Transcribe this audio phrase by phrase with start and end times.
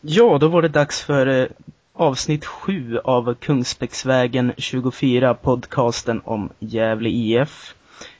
[0.00, 1.46] Ja, då var det dags för eh,
[1.92, 7.74] avsnitt 7 av Kungsbäcksvägen 24, podcasten om Gävle IF.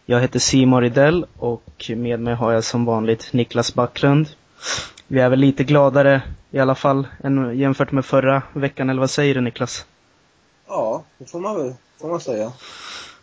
[0.07, 4.29] Jag heter Simon Ridell och med mig har jag som vanligt Niklas Backlund.
[5.09, 9.11] Vi är väl lite gladare i alla fall än jämfört med förra veckan, eller vad
[9.11, 9.87] säger du Niklas?
[10.69, 12.53] Ja, det får man väl, får man säga.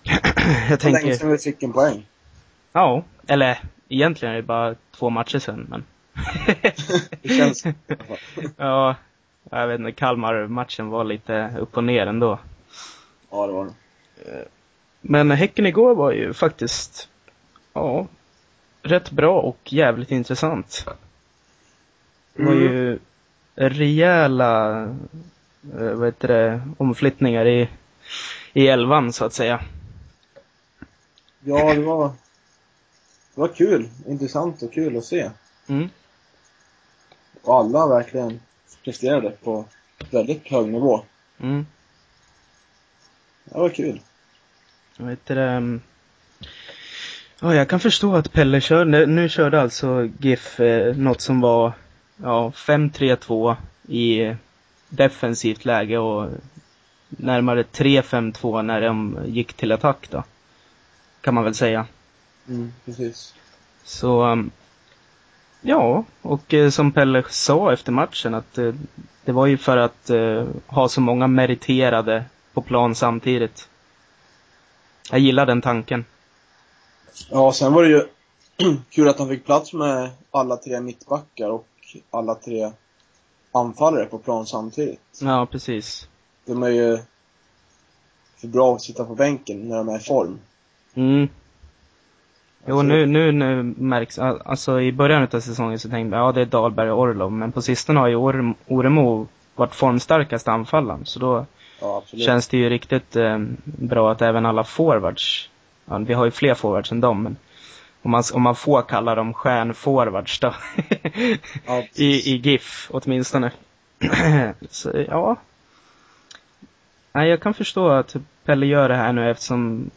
[0.70, 2.06] jag Så länge tänker, sedan vi fick en poäng.
[2.74, 3.60] ja, eller
[3.90, 5.84] egentligen är det bara två matcher sen, men
[7.22, 7.64] Det känns
[8.58, 8.96] Ja,
[9.50, 12.40] jag vet inte, Kalmar-matchen var lite upp och ner ändå.
[13.30, 13.72] Ja, det var det.
[15.02, 17.10] Men Häcken igår var ju faktiskt,
[17.74, 18.08] ja,
[18.82, 20.86] rätt bra och jävligt intressant.
[22.34, 23.00] Det var ju
[23.56, 24.82] rejäla,
[25.78, 27.70] eh, vad heter det, omflyttningar i,
[28.54, 29.62] i elvan så att säga.
[31.40, 32.08] Ja, det var,
[33.36, 33.90] det var kul.
[34.08, 35.30] Intressant och kul att se.
[35.68, 35.90] Mm.
[37.44, 38.40] Och alla verkligen
[38.84, 39.66] presterade på
[40.12, 41.02] väldigt hög nivå.
[41.40, 41.66] Mm.
[43.46, 44.02] Det var kul.
[44.98, 45.50] Vad heter det?
[45.50, 45.82] mm,
[47.40, 51.74] Ja, jag kan förstå att Pelle kör, nu, körde alltså GIF eh, något som var,
[52.18, 53.56] ja, 5-3-2
[53.88, 54.36] i
[54.90, 56.30] defensivt läge och
[57.10, 60.24] närmare 3-5-2 när de gick till attack då.
[61.22, 61.86] Kan man väl säga.
[62.48, 63.36] Mm, precis.
[63.84, 64.52] Så, um,
[65.64, 68.74] ja, och eh, som Pelle sa efter matchen att eh,
[69.26, 73.70] det var ju för att eh, ha så många meriterade på plan samtidigt.
[75.12, 76.06] Jag gillar den tanken.
[77.30, 78.08] Ja, sen var det ju
[78.90, 81.68] kul att de fick plats med alla tre mittbackar och
[82.12, 82.72] alla tre
[83.52, 85.20] anfallare på plan samtidigt.
[85.22, 86.08] Ja, precis.
[86.46, 87.00] De är ju
[88.38, 90.40] för bra att sitta på bänken när de är i form.
[90.94, 91.30] Mm.
[92.66, 96.28] Jo, Alltså- nu, nu, nu märks, al- alltså i början av säsongen så tänkte jag,
[96.28, 100.48] ja det är Dahlberg och Orlov, men på sistone har ju Orem- Oremo varit formstarkast
[100.48, 101.46] anfallaren, så då
[101.82, 105.50] Ja, känns det ju riktigt eh, bra att även alla forwards,
[105.86, 107.36] ja, vi har ju fler forwards än dem, men
[108.02, 110.54] om man, om man får kalla dem stjärnforwards då,
[111.66, 113.52] Ja, i, i GIF åtminstone.
[114.70, 115.36] så ja.
[117.14, 119.90] Nej, jag kan förstå att Pelle gör det här nu eftersom,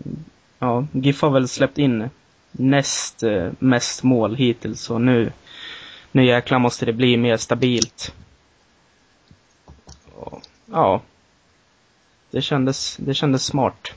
[0.59, 2.11] ja, GIF har väl släppt in
[2.59, 5.33] näst eh, mest mål hittills och nu,
[6.13, 8.15] nu jäklar måste det bli mer stabilt.
[10.15, 11.01] Och, ja.
[12.31, 13.93] Det kändes, det kändes smart.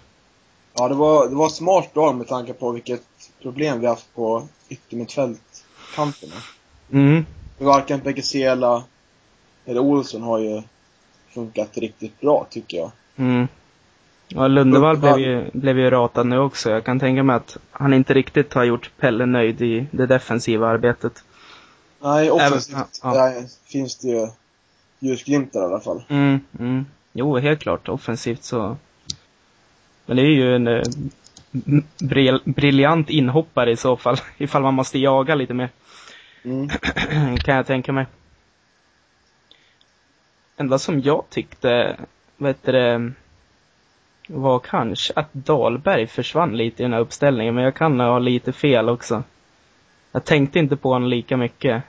[0.74, 3.04] Ja, det var, det var smart drag med tanke på vilket
[3.42, 6.36] problem vi haft på yttermittfältkanterna.
[6.92, 7.26] Mm.
[7.58, 8.84] Varken Pekezela
[9.66, 10.62] eller Olsson har ju
[11.34, 12.92] funkat riktigt bra, tycker jag.
[13.16, 13.48] Mm.
[14.32, 16.70] Ja, Lundevall blev ju, blev ju ratad nu också.
[16.70, 20.68] Jag kan tänka mig att han inte riktigt har gjort Pelle nöjd i det defensiva
[20.68, 21.24] arbetet.
[22.02, 23.34] Nej, offensivt Även- ja,
[23.66, 24.28] finns det ju
[25.00, 26.04] ljusglimtar i alla fall.
[26.08, 26.86] Mm, mm.
[27.14, 27.90] Jo, helt klart.
[27.90, 28.78] Offensivt så...
[30.06, 30.84] Men det är ju en eh,
[32.00, 34.18] bril- briljant inhoppare i så fall.
[34.38, 35.70] Ifall man måste jaga lite mer.
[36.44, 36.70] Mm.
[37.38, 38.06] kan jag tänka mig.
[40.58, 41.98] Enda som jag tyckte,
[42.38, 43.12] vet du det,
[44.32, 48.52] var kanske att Dahlberg försvann lite i den här uppställningen, men jag kan ha lite
[48.52, 49.24] fel också.
[50.12, 51.84] Jag tänkte inte på honom lika mycket.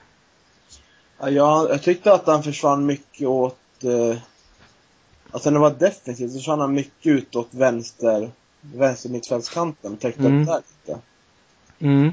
[1.21, 3.85] Ja, jag, jag tyckte att han försvann mycket åt...
[3.85, 4.19] Eh,
[5.31, 8.31] alltså när det var defensivt så försvann han mycket utåt vänster,
[8.61, 9.97] vänster mittfältskanten.
[9.97, 10.41] Täckte Mm.
[10.43, 11.01] upp där lite.
[11.79, 12.13] Mm.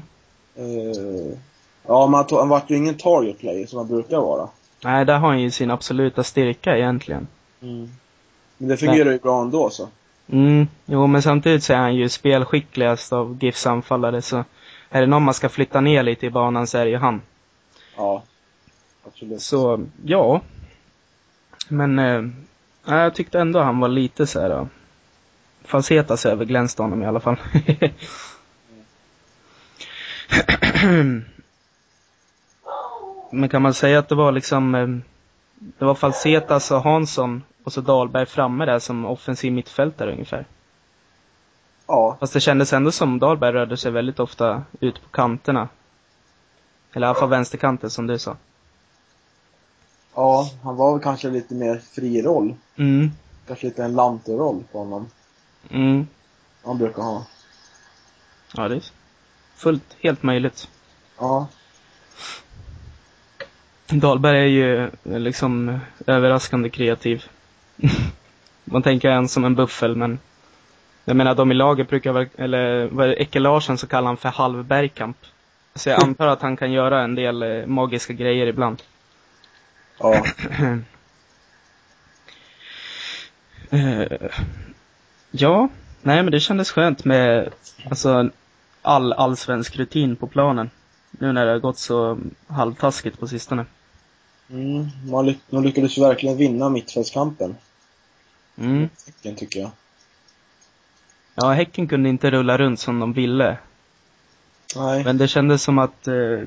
[0.56, 1.38] Eh,
[1.86, 4.48] ja, men han, tog, han vart ju ingen target player som han brukar vara.
[4.84, 7.26] Nej, där har han ju sin absoluta styrka egentligen.
[7.60, 9.88] Men det fungerar ju bra ändå så.
[10.32, 14.44] Mm, jo men samtidigt så är han ju spelskickligast av GIFs anfallare så
[14.90, 17.20] är det någon man ska flytta ner lite i banan så är det ju han.
[17.96, 18.22] Ja.
[19.06, 19.42] Absolut.
[19.42, 20.40] Så, ja.
[21.68, 22.22] Men, eh,
[22.84, 24.48] jag tyckte ändå han var lite så här.
[24.48, 24.68] då.
[25.64, 27.36] Falsetas överglänste honom i alla fall.
[33.30, 34.88] Men kan man säga att det var liksom, eh,
[35.58, 40.46] det var Falsetas och Hansson och så Dahlberg framme där som offensiv mittfältare ungefär.
[41.86, 42.16] Ja.
[42.20, 45.68] Fast det kändes ändå som Dahlberg rörde sig väldigt ofta ut på kanterna.
[46.92, 48.36] Eller i alla fall vänsterkanten som du sa.
[50.14, 52.54] Ja, han var väl kanske lite mer fri roll.
[52.76, 53.10] Mm,
[53.46, 55.10] Kanske lite en Lante-roll på honom.
[55.70, 56.06] mm.
[56.64, 57.26] Han brukar ha.
[58.56, 58.82] Ja, det är
[59.56, 60.68] fullt, helt möjligt.
[61.18, 61.46] Ja.
[63.90, 67.24] Dahlberg är ju eh, liksom överraskande kreativ.
[68.64, 70.18] Man tänker en som en buffel, men
[71.04, 74.16] jag menar de i laget brukar eller vad är det, Ecke Larsson så kallar han
[74.16, 75.16] för halv Bergkamp.
[75.74, 78.82] Så jag antar att han kan göra en del eh, magiska grejer ibland.
[79.98, 80.24] Ja.
[83.70, 84.30] Eh,
[85.30, 85.68] ja,
[86.02, 87.50] nej men det kändes skönt med
[87.90, 88.30] alltså
[88.82, 90.70] all allsvensk rutin på planen.
[91.10, 93.66] Nu när det har gått så halvtaskigt på sistone.
[94.50, 97.56] Mm, man ly de lyckades verkligen vinna mittfältskampen.
[98.58, 98.88] Mm.
[99.06, 99.70] Häcken, tycker jag.
[101.34, 103.58] Ja, Häcken kunde inte rulla runt som de ville.
[104.76, 105.04] Nej.
[105.04, 106.40] Men det kändes som att, eh,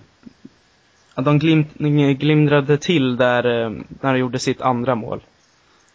[1.14, 1.74] att de glimt,
[2.20, 3.70] glimrade till där, eh,
[4.02, 5.22] när de gjorde sitt andra mål.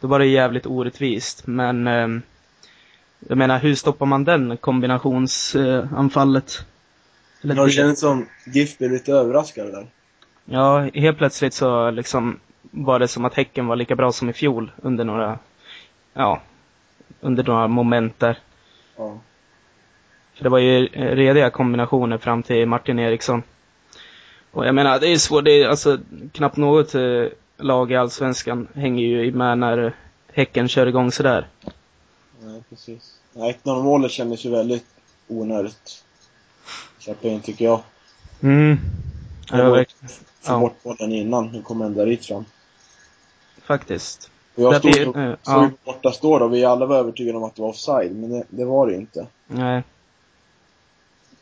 [0.00, 2.08] Då var det jävligt orättvist, men eh,
[3.28, 6.66] jag menar, hur stoppar man den kombinationsanfallet?
[7.50, 9.86] Eller det kändes som GIF blev lite överraskade där.
[10.44, 12.40] Ja, helt plötsligt så liksom
[12.70, 15.38] var det som att Häcken var lika bra som i fjol under några,
[16.14, 16.40] ja,
[17.20, 18.38] under några moment där.
[18.96, 19.18] Ja.
[20.34, 23.42] För det var ju rediga kombinationer fram till Martin Eriksson.
[24.50, 25.98] Och jag menar, det är svårt, det är alltså
[26.32, 27.24] knappt något eh,
[27.56, 29.92] lag i Allsvenskan hänger ju med när
[30.32, 31.48] Häcken kör igång sådär.
[32.40, 33.18] Nej, precis.
[33.32, 34.86] Nej, 1-0 målet kändes ju väldigt
[35.28, 36.04] onödigt.
[37.06, 37.80] Släppa in, tycker jag.
[38.42, 38.78] Mm.
[39.50, 40.08] Ja, verkligen.
[40.08, 40.58] Få Ja.
[40.58, 42.44] bort bollen innan, nu kommer den där dit fram.
[43.62, 44.30] Faktiskt.
[44.54, 45.70] Och jag Det stod, eh, stod ja.
[45.84, 48.64] borta står och vi alla var övertygade om att det var offside, men det, det
[48.64, 49.26] var det ju inte.
[49.46, 49.82] Nej.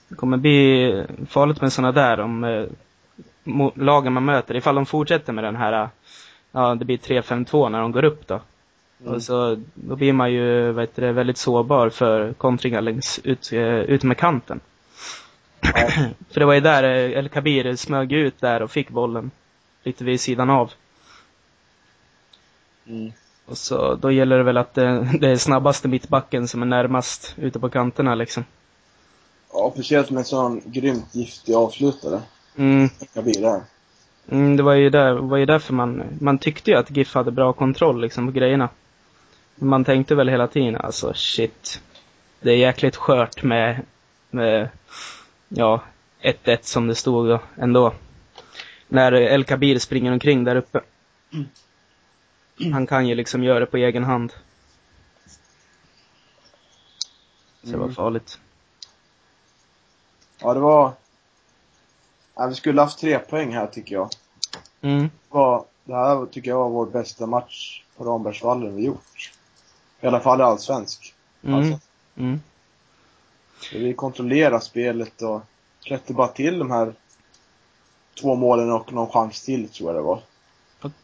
[0.09, 2.65] Det kommer bli farligt med sådana där om eh,
[3.75, 5.89] lagen man möter, ifall de fortsätter med den här, eh,
[6.53, 8.41] ja det blir 3-5-2 när de går upp då.
[9.01, 9.15] Mm.
[9.15, 13.61] Och så, då blir man ju, heter det, väldigt sårbar för kontringar längs ut, eh,
[13.65, 14.61] ut med kanten.
[16.31, 19.31] För det var ju där eh, El Kabir smög ut där och fick bollen
[19.83, 20.73] lite vid sidan av.
[22.87, 23.13] Mm.
[23.47, 27.35] Och så, då gäller det väl att det, det är snabbaste mittbacken som är närmast
[27.39, 28.45] ute på kanterna liksom.
[29.53, 32.21] Ja, speciellt med en sån grymt giftig avslutare.
[32.57, 33.61] Mm, Jag blir där.
[34.29, 37.31] mm det var ju där, var ju därför man, man tyckte ju att GIF hade
[37.31, 38.69] bra kontroll liksom på grejerna.
[39.57, 41.81] Man tänkte väl hela tiden, alltså shit.
[42.41, 43.81] Det är jäkligt skört med,
[44.31, 44.69] med,
[45.57, 45.81] ja,
[46.23, 47.93] 1-1 som det stod då, ändå.
[48.89, 50.81] När El Kabir springer omkring där uppe.
[52.73, 54.33] Han kan ju liksom göra det på egen hand.
[57.63, 57.95] Så det var Mm.
[57.95, 58.39] farligt.
[60.41, 60.93] Ja, det var...
[62.35, 64.09] Ja, vi skulle haft tre poäng här, tycker jag.
[64.81, 65.03] Mm.
[65.03, 69.33] Det var, det här tycker jag var vår bästa match på Rambergsvallen vi gjort.
[70.01, 71.15] I alla fall allsvensk.
[71.43, 71.55] Mm.
[71.55, 71.79] Alltså,
[72.17, 72.41] Mm.
[73.73, 75.43] Vi kontrollerar spelet och
[75.81, 76.93] släppte bara till de här
[78.21, 80.21] två målen och någon chans till, tror jag det var.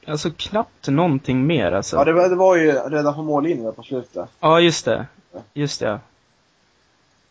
[0.07, 1.97] Alltså knappt någonting mer alltså.
[1.97, 4.29] Ja, det var, det var ju redan på mållinjen på slutet.
[4.41, 5.07] Ja, just det.
[5.55, 6.01] Just det.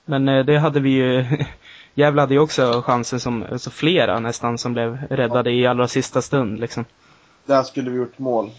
[0.06, 1.25] Men eh, det hade vi ju,
[1.94, 6.21] Gävle hade ju också chansen som, alltså flera nästan, som blev räddade i allra sista
[6.21, 6.86] stund liksom.
[7.45, 8.51] Där skulle vi gjort mål.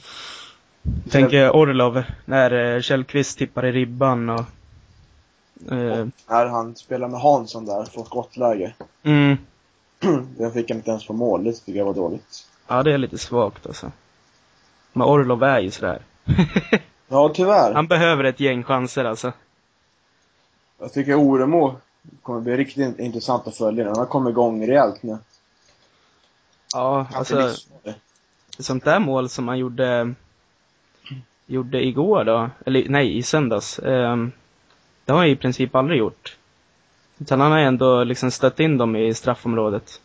[1.11, 4.41] Tänk Orlov, när eh, Källqvist tippar i ribban och...
[5.71, 8.75] Eh, När han spelar med Hansson där, får skottläge.
[9.03, 9.37] mm,
[10.39, 12.47] Den fick han inte ens på mål, det tycker jag var dåligt.
[12.69, 13.93] ja, det är lite svagt alltså.
[14.93, 16.03] Men Orlov är ju sådär.
[17.13, 17.75] Ja, tyvärr.
[17.75, 19.33] Han behöver ett gäng chanser alltså.
[20.79, 21.77] Jag tycker Oremo
[22.23, 23.87] kommer bli riktigt intressant att följa.
[23.89, 25.19] Han har kommit igång rejält nu.
[26.75, 27.51] Ja, alltså,
[28.59, 30.15] sånt där mål som han gjorde,
[31.47, 33.79] gjorde igår då, eller nej, i söndags.
[33.79, 34.33] ehm,
[35.11, 36.37] det har han i princip aldrig gjort.
[37.19, 40.01] Utan han har ändå liksom stött in dem i straffområdet.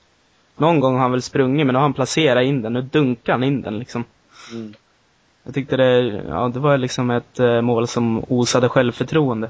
[0.57, 2.74] Någon gång har han väl sprungit, men då har han placerat in den.
[2.74, 4.03] Nu dunkar han in den liksom.
[4.51, 4.74] Mm.
[5.43, 9.50] Jag tyckte det, ja det var liksom ett eh, mål som osade självförtroende.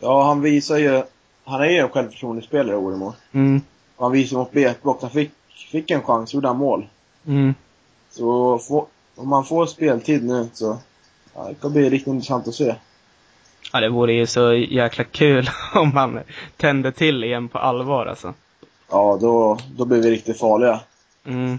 [0.00, 1.02] Ja, han visar ju...
[1.44, 3.14] Han är ju en självförtroendespelare, Oremo.
[3.32, 3.60] Mm,
[3.98, 5.02] Han visar mot Bekbock.
[5.02, 5.30] Han fick,
[5.70, 6.86] fick en chans, gjorde han mål.
[7.26, 7.54] mm.
[8.10, 10.78] Så få, om man får speltid nu så...
[11.34, 12.74] Ja, det kommer bli riktigt intressant att se.
[13.72, 16.20] Ja, det vore ju så jäkla kul om han
[16.56, 18.34] tände till igen på allvar alltså.
[18.90, 20.80] Ja, då, då blir vi riktigt farliga.
[21.26, 21.58] Mm.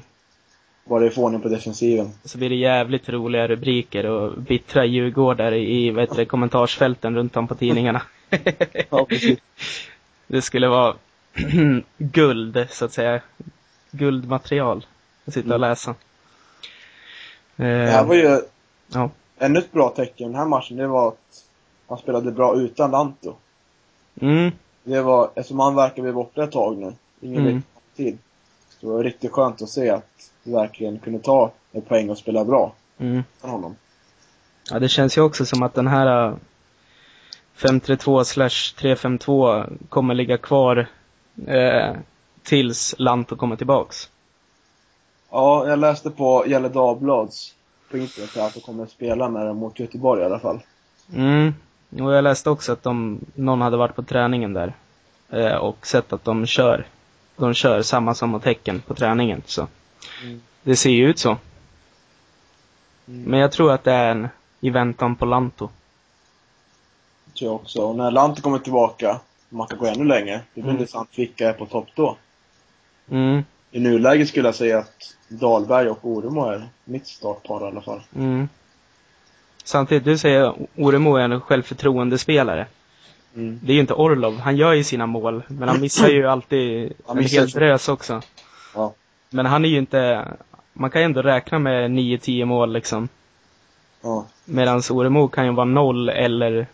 [0.85, 2.11] Bara det får ordning på defensiven.
[2.23, 7.47] Så blir det jävligt roliga rubriker och bittra djurgårdare i heter det, kommentarsfälten runt om
[7.47, 8.01] på tidningarna.
[8.89, 9.39] Ja, precis.
[10.27, 10.95] det skulle vara
[11.97, 13.21] guld, så att säga.
[13.91, 14.85] Guldmaterial
[15.25, 15.69] att sitta och Mm.
[15.69, 15.95] läsa.
[17.55, 18.41] Det här var ju
[18.93, 19.09] Ja.
[19.39, 20.77] ännu ett bra tecken den här matchen.
[20.77, 21.43] Det var att
[21.89, 23.33] han spelade bra utan Lanto.
[24.21, 24.51] Mm,
[24.83, 27.63] Det var, eftersom han verkar bli borta ett tag nu, ingen Mm.
[27.95, 28.17] tid.
[28.69, 32.17] Så det var riktigt skönt att se att vi verkligen kunde ta ett poäng och
[32.17, 33.23] spela bra mm.
[33.41, 33.75] från honom.
[34.71, 36.33] Ja, det känns ju också som att den här äh,
[37.53, 40.87] 532 slash 352 kommer ligga kvar
[41.47, 41.95] eh,
[42.43, 44.09] tills Lanto kommer tillbaks.
[45.31, 47.55] Ja, jag läste på Gälle Dagblads
[47.91, 50.59] på internet att de kommer att spela med dem mot Göteborg i alla fall.
[51.15, 51.53] Mm.
[51.89, 54.73] Och jag läste också att de, någon hade varit på träningen där.
[55.29, 56.85] Eh, och sett att de kör.
[57.35, 59.41] De kör samma som Häcken på träningen.
[59.45, 59.67] Så
[60.23, 60.41] Mm.
[60.63, 61.29] det ser ju ut så.
[63.07, 63.23] Mm.
[63.23, 64.27] Men jag tror att det är en
[64.61, 65.69] i väntan på Lanto.
[67.25, 67.81] Det tror jag också.
[67.81, 69.19] Och när Lanti kommer tillbaka,
[69.49, 70.75] man kan gå ännu längre, det blir Mm.
[70.81, 72.17] intressant vilka är på topp då.
[73.11, 77.81] Mm, I nuläget skulle jag säga att Dahlberg och Oremo är mitt startpar i alla
[77.81, 78.01] fall.
[78.15, 78.49] mm.
[79.69, 82.67] Samtidigt, du säger Oremo är en självförtroendespelare.
[83.35, 83.59] Mm.
[83.63, 84.39] Det är ju inte Orlov.
[84.39, 88.21] Han gör ju sina mål, men han missar ju alltid Han en hel drös också.
[88.75, 88.93] Ja.
[89.29, 90.27] Men han är ju inte,
[90.73, 93.09] man kan ju ändå räkna med 9-10 mål liksom.
[94.01, 94.25] Ja.
[94.45, 96.67] Medan Oremo kan ju vara noll eller,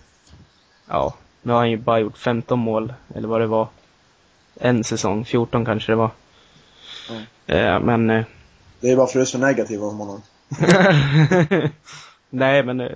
[0.88, 3.68] ja, nu har han ju bara gjort 15 mål, eller vad det var.
[4.60, 6.10] En säsong, 14 kanske det var.
[7.10, 7.56] Ja.
[7.56, 8.26] Eh, men, eh,
[8.80, 10.22] Det är bara för att du är så negativ om honom.
[12.36, 12.92] nej men, eh,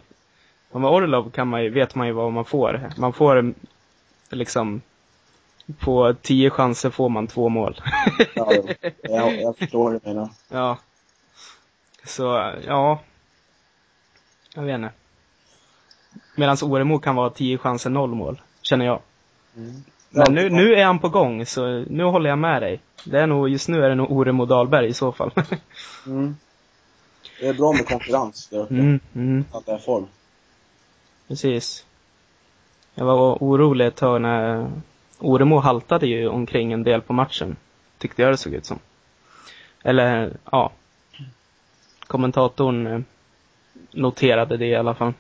[0.71, 2.89] med Orlov kan man ju, vet man ju vad man får.
[2.97, 3.51] Man får eh,
[4.29, 4.81] liksom,
[5.79, 7.81] på 10 chanser får man två mål.
[8.35, 8.51] Ja,
[9.01, 10.29] jag, jag förstår du menar.
[10.49, 10.77] Ja.
[12.03, 12.99] Så, ja.
[14.55, 14.91] Jag vet inte.
[16.35, 18.41] Medan Oremo kan vara 10 chanser, noll mål.
[18.61, 19.01] Känner jag.
[19.55, 19.83] Mm.
[20.09, 22.79] Men nu, nu är han på gång, så nu håller jag med dig.
[23.05, 25.31] Det är nog, just nu är det nog Oremo Dahlberg i så fall.
[26.05, 26.35] Mm.
[27.39, 28.73] Det är bra med konkurrens där uppe.
[28.73, 30.07] mm, mm, Alla är i form.
[31.27, 31.85] precis.
[32.95, 34.71] Jag var orolig ett tag när
[35.19, 37.55] Oremo haltade ju omkring en del på matchen.
[37.97, 38.79] Tyckte jag det såg ut som.
[39.83, 40.71] Eller, ja.
[42.07, 42.99] Kommentatorn eh,
[43.91, 45.13] noterade det i alla fall.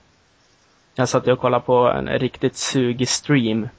[0.95, 3.69] Jag satt och kollade på en riktigt sugig stream.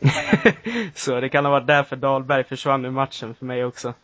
[0.94, 3.94] Så det kan ha varit därför Dahlberg försvann ur matchen för mig också.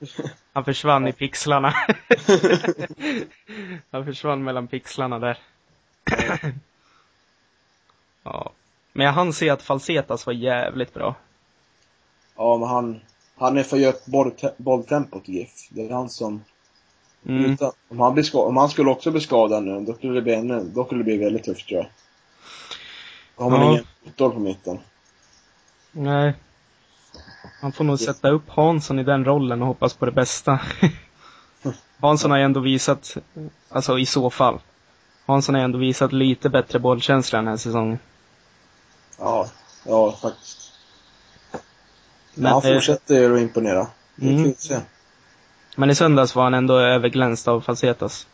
[0.52, 1.70] Han försvann i pixlarna.
[3.90, 5.38] Han försvann mellan pixlarna där.
[8.22, 8.52] ja.
[8.92, 11.14] Men jag hann se att Falsetas var jävligt bra.
[12.36, 13.00] Ja, men han,
[13.36, 15.68] han är för att göra bollte- bolltempot i GIF.
[15.70, 16.44] Det är han som,
[17.26, 17.44] Mm.
[17.52, 20.34] utan, om, han blir om han skulle också bli skadad nu, då skulle det bli
[20.34, 21.86] ännu, då skulle det bli väldigt tufft tror jag.
[23.36, 23.70] Då har man Ja.
[23.70, 24.78] ingen motor på mitten.
[25.92, 26.34] Nej.
[27.60, 30.60] Han får nog sätta upp Hansson i den rollen och hoppas på det bästa.
[32.00, 33.16] Hansson har ju ändå visat,
[33.68, 34.58] alltså i så fall.
[35.26, 37.98] Hansson har ändå visat lite bättre bollkänsla den här säsongen.
[39.18, 39.46] Ja,
[39.86, 40.72] ja faktiskt.
[41.52, 41.62] Men
[42.42, 43.86] Men, han eh, fortsätter ju att imponera.
[44.16, 44.44] Det är Mm.
[44.44, 44.80] kul att se.
[45.76, 48.26] Men i söndags var han ändå överglänst av Falsetas.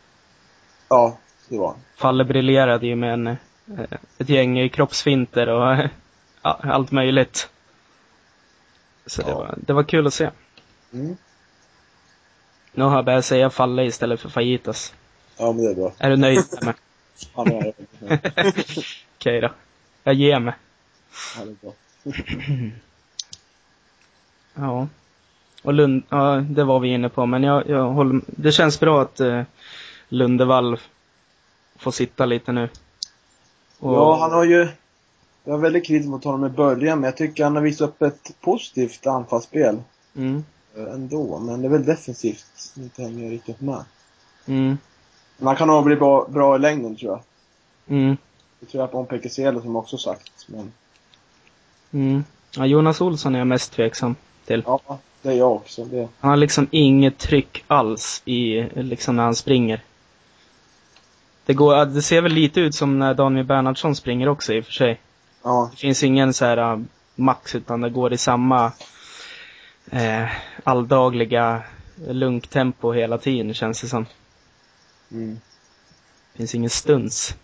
[0.89, 1.17] Ja,
[1.49, 1.77] det var han.
[1.95, 3.35] Falle briljerade ju med en, eh,
[4.17, 5.77] ett gäng kroppsfinter och
[6.53, 7.49] allt möjligt.
[9.05, 9.37] Så det, Ja.
[9.37, 10.29] var, det var kul att se.
[10.93, 11.17] Mm.
[12.71, 14.93] Nu har jag börjat säga Falle istället för Fajitas.
[15.37, 15.93] Ja, men det är bra.
[15.97, 16.73] Är du nöjd med
[17.35, 17.73] Han är
[19.17, 19.49] Okej då.
[20.03, 20.53] Jag ger mig.
[21.37, 21.73] Ja, det är bra.
[24.59, 24.87] Ja.
[25.63, 29.01] Och Lund, ja det var vi inne på, men jag, jag håller, det känns bra
[29.01, 29.41] att eh,
[30.09, 30.79] Lundevall
[31.75, 32.69] får sitta lite nu.
[33.79, 34.67] Och, Ja, han har ju...
[35.47, 38.01] Jag var väldigt kritisk mot honom i början, men jag tycker han har visat upp
[38.01, 39.77] ett positivt anfallsspel
[40.15, 40.43] Mm,
[40.77, 41.39] eh, ändå.
[41.39, 43.83] Men det är väl defensivt inte hänger riktigt med.
[44.45, 44.77] mm,
[45.37, 47.21] Men han kan nog bli bra, bra i längden, tror jag.
[47.97, 48.17] mm,
[48.59, 50.31] Det tror jag på om Pekeselo som också sagt.
[50.47, 50.71] Men
[51.91, 52.23] mm.
[52.55, 54.63] Ja, Jonas Olsson är jag mest tveksam till.
[54.65, 55.85] ja, det är jag också.
[55.85, 59.81] Det, Han har liksom inget tryck alls i, liksom när han springer.
[61.45, 64.65] Det går, det ser väl lite ut som när Daniel Bernhardsson springer också i och
[64.65, 64.99] för sig.
[65.47, 66.83] Ja, Det finns ingen så här uh,
[67.15, 68.71] max utan det går i samma
[69.91, 70.25] eh,
[70.63, 71.63] alldagliga
[72.07, 74.05] lunktempo hela tiden känns det som.
[75.11, 75.39] mm.
[76.33, 77.35] Det finns ingen stuns.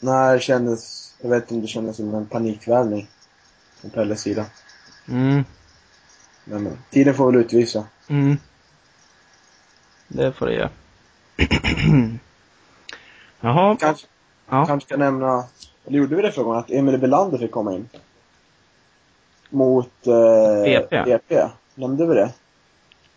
[0.00, 1.14] Nej, det kändes...
[1.20, 3.08] Jag vet inte om det kändes som en panikvärvning.
[3.80, 4.46] Från Pelles sida.
[5.08, 5.44] Mm,
[6.44, 7.84] Men, men tiden får väl utvisa.
[8.08, 8.36] mm.
[10.08, 10.70] Det får det göra.
[13.40, 13.76] Jaha.
[13.80, 14.06] Kanske,
[14.50, 14.66] Ja.
[14.66, 15.44] kanske kan nämna,
[15.86, 17.88] eller gjorde vi det förra gången, att Emil Belander fick komma in?
[19.50, 21.02] Mot eh, BP.
[21.04, 21.48] BP.
[21.74, 22.32] Nämnde vi det?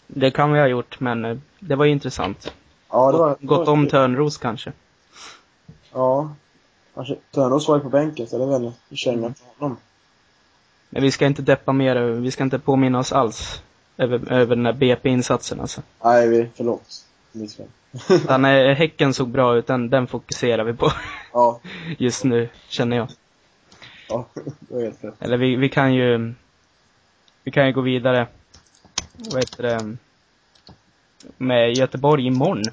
[0.08, 2.54] Det kan vi ha gjort men eh, det var ju intressant.
[2.90, 3.30] Ja, det var...
[3.30, 4.72] Gått, gått om Törnros kanske.
[5.94, 6.30] Ja.
[6.96, 9.78] Kanske Törnros var ju på bänken, så det är väl en känga för honom.
[10.90, 13.62] Men vi ska inte deppa mer, vi ska inte påminna oss alls
[13.98, 15.82] över, över den där BP-insatsen alltså.
[16.04, 17.05] Nej, vi, förlåt.
[17.36, 17.68] Missfall.
[18.10, 20.92] Utan eh, Häcken såg bra ut, den, den fokuserar vi på
[21.34, 21.60] Ja,
[21.98, 23.08] just nu, känner jag.
[24.10, 24.26] ja,
[24.60, 25.14] det var helt rätt.
[25.20, 26.34] Eller vi, vi kan ju,
[27.44, 28.28] vi kan ju gå vidare.
[29.14, 29.98] Vad heter det?
[31.38, 32.64] med Göteborg imorgon.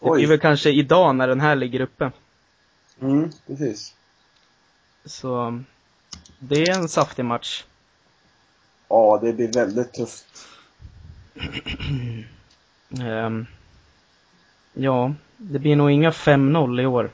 [0.00, 2.12] Det blir väl kanske idag när den här ligger uppe.
[3.00, 3.94] Mm, precis.
[5.04, 5.62] Så
[6.38, 7.64] det är en saftig match.
[8.88, 10.46] Ja, det blir väldigt tufft.
[12.98, 13.46] Ehm,
[14.72, 17.10] ja, det blir nog inga 5-0 i år.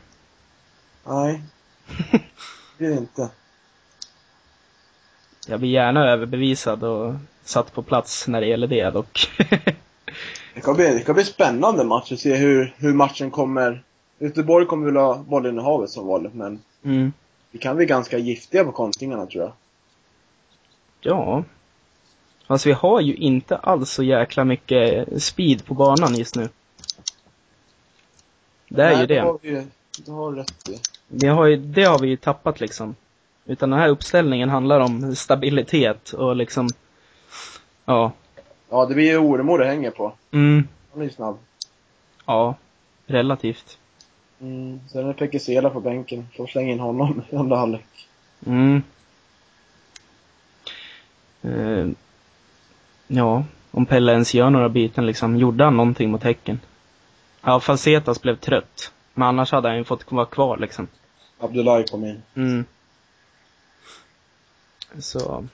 [1.05, 1.43] Nej.
[2.09, 2.21] Det
[2.79, 3.31] blir det inte.
[5.49, 7.15] Jag blir gärna överbevisad och
[7.45, 9.31] satt på plats när det gäller det dock.
[10.55, 13.83] Det kan bli, det kan bli spännande match att se hur, hur matchen kommer.
[14.19, 17.13] Göteborg kommer väl ha bollinnehavet som vanligt, men mm.
[17.51, 19.53] vi kan bli ganska giftiga på kontringarna tror jag.
[21.01, 21.45] Ja.
[22.47, 26.49] Fast vi har ju inte alls så jäkla mycket speed på banan just nu.
[28.69, 29.19] Det är Nej, ju det.
[29.21, 29.67] har vi,
[30.05, 30.81] det har du rätt i.
[31.09, 32.95] Det har, ju, det har vi ju tappat liksom.
[33.45, 36.69] Utan den här uppställningen handlar om stabilitet och liksom,
[37.85, 38.13] ja.
[38.71, 40.13] Ja, det blir ju Oremo det hänger på.
[40.31, 41.39] Mm, Han är ju snabb.
[42.27, 42.55] ja.
[43.09, 43.79] Relativt.
[44.41, 44.81] Mm.
[44.93, 46.29] Sen är det Pekesela på bänken.
[46.37, 48.09] Får slänga in honom i andra halvlek.
[48.47, 48.83] Mm.
[51.43, 51.87] Eh,
[53.07, 55.37] ja, om Pelle ens gör några byten liksom.
[55.37, 56.61] Gjorde han någonting mot Häcken?
[57.43, 58.93] Ja, Falsetas blev trött.
[59.15, 60.89] Men annars hade han ju fått vara kvar liksom.
[61.39, 62.23] Abdullahi kom in.
[62.35, 62.65] Mm.
[64.99, 65.47] Så.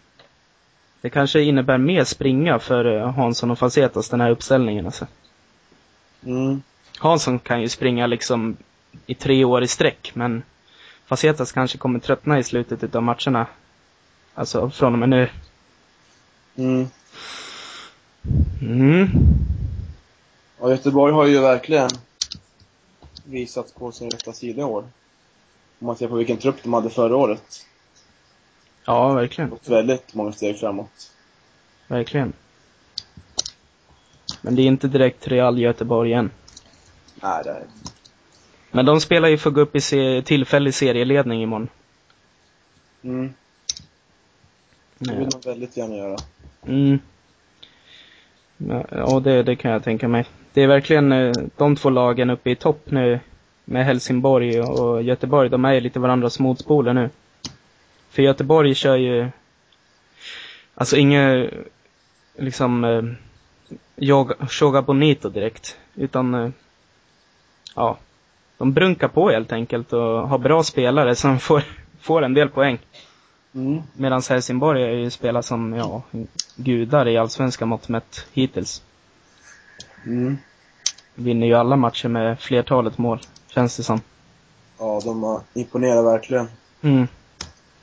[1.00, 5.06] Det kanske innebär mer springa för eh, Hansson och Falsetas, den här uppställningen alltså.
[6.26, 6.62] Mm.
[6.98, 8.56] Hansson kan ju springa liksom
[9.06, 10.42] i tre år i sträck, men
[11.06, 13.46] Facetas kanske kommer tröttna i slutet utav matcherna.
[14.34, 15.28] Alltså från och med nu.
[16.56, 16.88] Mm.
[18.62, 19.08] Mm.
[20.58, 21.90] Och Göteborg har ju verkligen
[23.24, 24.84] visat på sin rätta sida i år.
[25.78, 27.66] Om man ser på vilken trupp de hade förra året.
[28.84, 29.50] Ja, verkligen.
[29.50, 31.12] Gått väldigt många steg framåt.
[31.86, 32.32] Verkligen.
[34.40, 36.30] Men det är inte direkt Real Göteborg än.
[37.14, 37.64] Nej, det är
[38.70, 41.68] Men de spelar ju för att gå upp i se tillfällig serieledning imorgon.
[43.02, 43.34] Mm.
[44.98, 46.16] Det vill de väldigt gärna göra.
[46.66, 46.98] Mm.
[48.90, 50.24] Ja, det, det kan jag tänka mig.
[50.52, 53.20] Det är verkligen eh, de två lagen uppe i topp nu
[53.64, 55.48] med Helsingborg och Göteborg.
[55.48, 57.10] De är ju lite varandras motspoler nu.
[58.10, 59.28] För Göteborg kör ju
[60.74, 61.46] alltså inga,
[62.38, 65.76] liksom eh, Shoga Bonito direkt.
[65.94, 66.50] Utan eh,
[67.76, 67.98] ja,
[68.58, 71.62] de brunkar på helt enkelt och har bra spelare som får,
[72.00, 72.78] får en del poäng.
[73.54, 73.82] Mm.
[73.96, 76.02] Medan Helsingborg är ju spelat som, ja,
[76.56, 78.82] gudar i allsvenska mått mätt hittills.
[80.06, 80.38] Mm.
[81.14, 84.00] Vinner ju alla matcher med flertalet mål, känns det som.
[84.78, 86.48] Ja, de har imponerat verkligen.
[86.82, 87.08] Mm.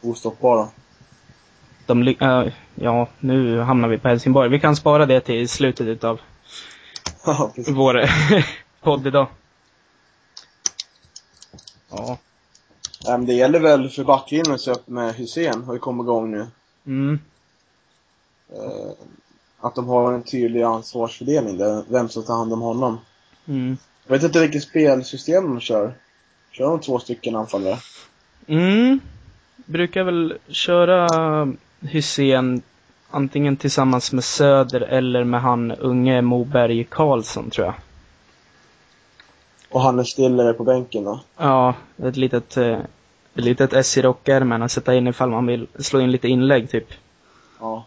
[0.01, 0.67] Ostoppbara.
[1.85, 4.49] De, äh, ja, nu hamnar vi på Helsingborg.
[4.49, 6.19] Vi kan spara det till slutet utav
[7.25, 7.75] Ja, precis.
[7.75, 8.01] vår
[8.81, 9.27] podd idag.
[11.89, 12.17] Ja.
[13.05, 16.31] Men det gäller väl för backlinjen att se upp med Hussein, har ju kommit igång
[16.31, 16.47] nu.
[16.85, 17.19] Mm.
[18.53, 18.91] Eh,
[19.59, 22.97] att de har en tydlig ansvarsfördelning där, vem som tar hand om honom.
[23.47, 23.77] Mm.
[24.07, 25.93] Jag vet inte vilket spelsystem de kör.
[26.51, 27.77] Kör de två stycken anfallare?
[28.47, 28.99] Mm.
[29.55, 31.07] Brukar väl köra
[31.79, 32.61] Hussein
[33.09, 37.75] antingen tillsammans med Söder eller med han unge Moberg Karlsson tror jag.
[39.69, 41.19] Och Hannes Stiller är på bänken då?
[41.37, 42.79] Ja, ett litet, eh,
[43.35, 46.69] ett litet S i rockärmen att sätta in ifall man vill slå in lite inlägg
[46.69, 46.87] typ.
[47.59, 47.85] Ja.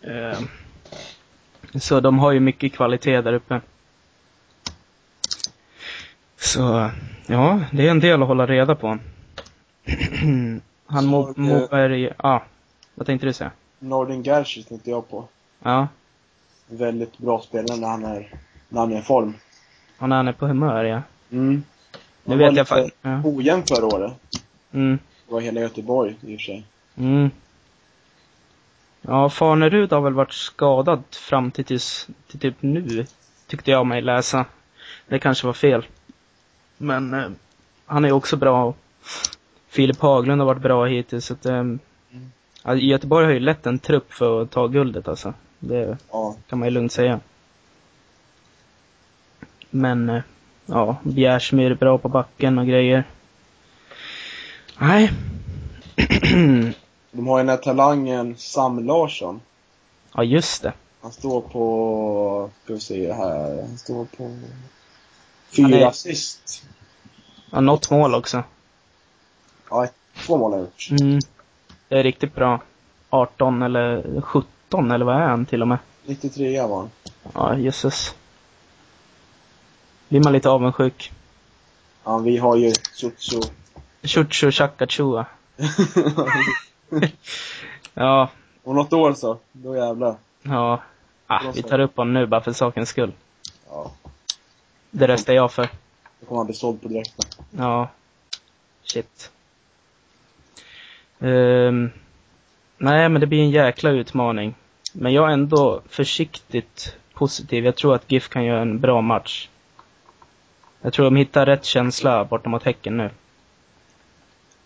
[0.00, 0.38] Eh,
[1.80, 3.60] Så de har ju mycket kvalitet där uppe.
[6.38, 6.90] Så,
[7.26, 8.88] ja, det är en del att hålla reda på.
[10.86, 12.42] Han Mo- eh, Moberg, ja.
[12.94, 13.50] Vad tänkte du säga?
[13.78, 15.24] Nordin Gerzic tänkte jag på.
[15.62, 15.88] Ja,
[16.66, 18.34] Väldigt bra spelare när han är,
[18.68, 19.34] när han är i form.
[20.00, 21.02] Han är på humör ja.
[21.32, 21.62] Mm.
[22.24, 22.96] Nu vet jag faktiskt.
[23.02, 23.20] Ja.
[23.24, 24.12] ojämn förra året.
[24.72, 26.64] Mm, Det var hela Göteborg i och för sig.
[26.96, 27.30] mm.
[29.02, 33.06] Ja, Farnerud har väl varit skadad fram till, tills, till typ nu,
[33.46, 34.44] tyckte jag mig läsa.
[35.08, 35.86] Det kanske var fel.
[36.78, 37.24] Men eh,
[37.86, 38.64] han är också bra.
[38.64, 38.76] och
[39.68, 41.24] Filip Haglund har varit bra hittills.
[41.26, 41.64] Så att, eh,
[42.64, 45.34] ja, Göteborg har ju lätt en trupp för att ta guldet alltså.
[45.58, 46.36] Det Ja.
[46.48, 47.20] kan man ju lugnt säga.
[49.70, 50.22] Men, eh,
[50.66, 53.04] ja, Bjärsmyr är bra på backen och grejer.
[54.78, 55.12] Nej.
[57.12, 59.40] De har ju den här talangen Sam Larsson.
[60.14, 60.72] ja, just det.
[61.02, 64.38] Han står på, ska vi se här, han står på
[65.56, 66.62] fyra är- assist.
[67.50, 68.42] Ja, något mål också.
[69.70, 69.88] Ja,
[70.26, 70.88] två mål har gjort.
[71.00, 71.18] Mm.
[71.88, 72.60] Det är riktigt bra.
[73.10, 75.78] 18 eller 17 eller vad är han till och med?
[76.06, 76.90] 93 var han.
[77.34, 78.14] Ja, jösses.
[80.10, 81.12] Blir man lite avundsjuk.
[82.04, 83.40] Ja, vi har ju Tsutsu.
[84.02, 85.26] Chuchu Chaka Chua.
[87.94, 88.28] Ja,
[88.64, 90.16] Om något år så, då jävlar.
[90.42, 90.82] ja.
[91.26, 93.12] Ah, vi tar upp honom nu bara för sakens skull.
[93.68, 93.90] Ja,
[94.90, 95.68] Det röstar jag för.
[96.20, 97.24] då kommer han bli såld på direkten.
[97.50, 97.88] Ja.
[98.84, 99.30] Shit.
[101.20, 101.90] Ehm,
[102.78, 104.54] nej, men det blir en jäkla utmaning.
[104.92, 107.64] Men jag är ändå försiktigt positiv.
[107.64, 109.48] Jag tror att GIF kan göra en bra match.
[110.82, 113.10] Jag tror de hittar rätt känsla borta mot Häcken nu.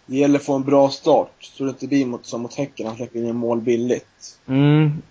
[0.07, 2.87] Det gäller att få en bra start, så det inte blir mot, som mot Häcken,
[2.87, 4.38] han släpper in en mål billigt.
[4.46, 5.03] Mm,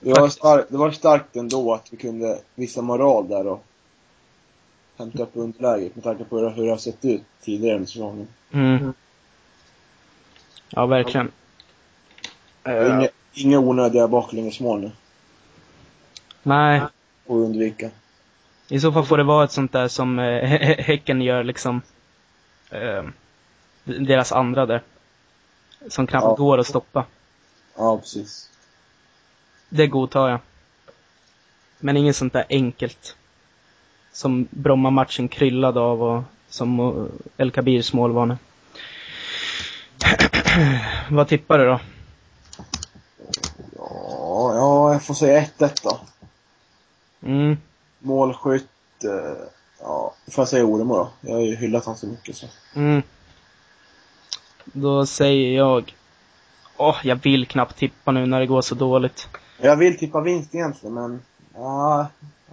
[0.00, 3.64] Det var, starkt, det var starkt ändå att vi kunde visa moral där och
[4.96, 8.28] hämta upp underläget med tanke på hur det har sett ut tidigare under säsongen.
[8.50, 8.92] mm.
[10.70, 11.32] Ja, verkligen.
[12.62, 14.90] Och Inga, inga onödiga baklängesmål nu.
[16.42, 16.82] Nej,
[17.26, 17.90] vi undvika.
[18.68, 21.82] I så fall får det vara ett sånt där som eh, Hä- Häcken gör liksom.
[22.70, 23.04] Eh,
[23.84, 24.82] deras andra där.
[25.88, 26.34] Som knappt Ja.
[26.34, 27.04] går att stoppa.
[27.76, 28.50] Ja, precis.
[29.68, 30.40] Det godtar jag.
[31.78, 33.16] Men inget sånt där enkelt.
[34.12, 37.04] Som Bromma-matchen kryllade av och som eh,
[37.36, 38.36] El Kabirs mål var nu.
[41.10, 41.80] Vad tippar du då?
[43.76, 46.00] Ja, ja, jag får säga 1-1 då.
[47.22, 47.56] Mm.
[47.98, 49.44] Målskytt, eh,
[49.80, 51.10] ja, får jag säga Oremo då?
[51.20, 52.46] Jag har ju hyllat honom så mycket så.
[52.74, 53.02] Mm.
[54.64, 55.94] Då säger jag...
[56.76, 59.28] Åh, jag vill knappt tippa nu när det går så dåligt.
[59.60, 61.22] Jag vill tippa vinst egentligen, men
[61.54, 62.08] ja,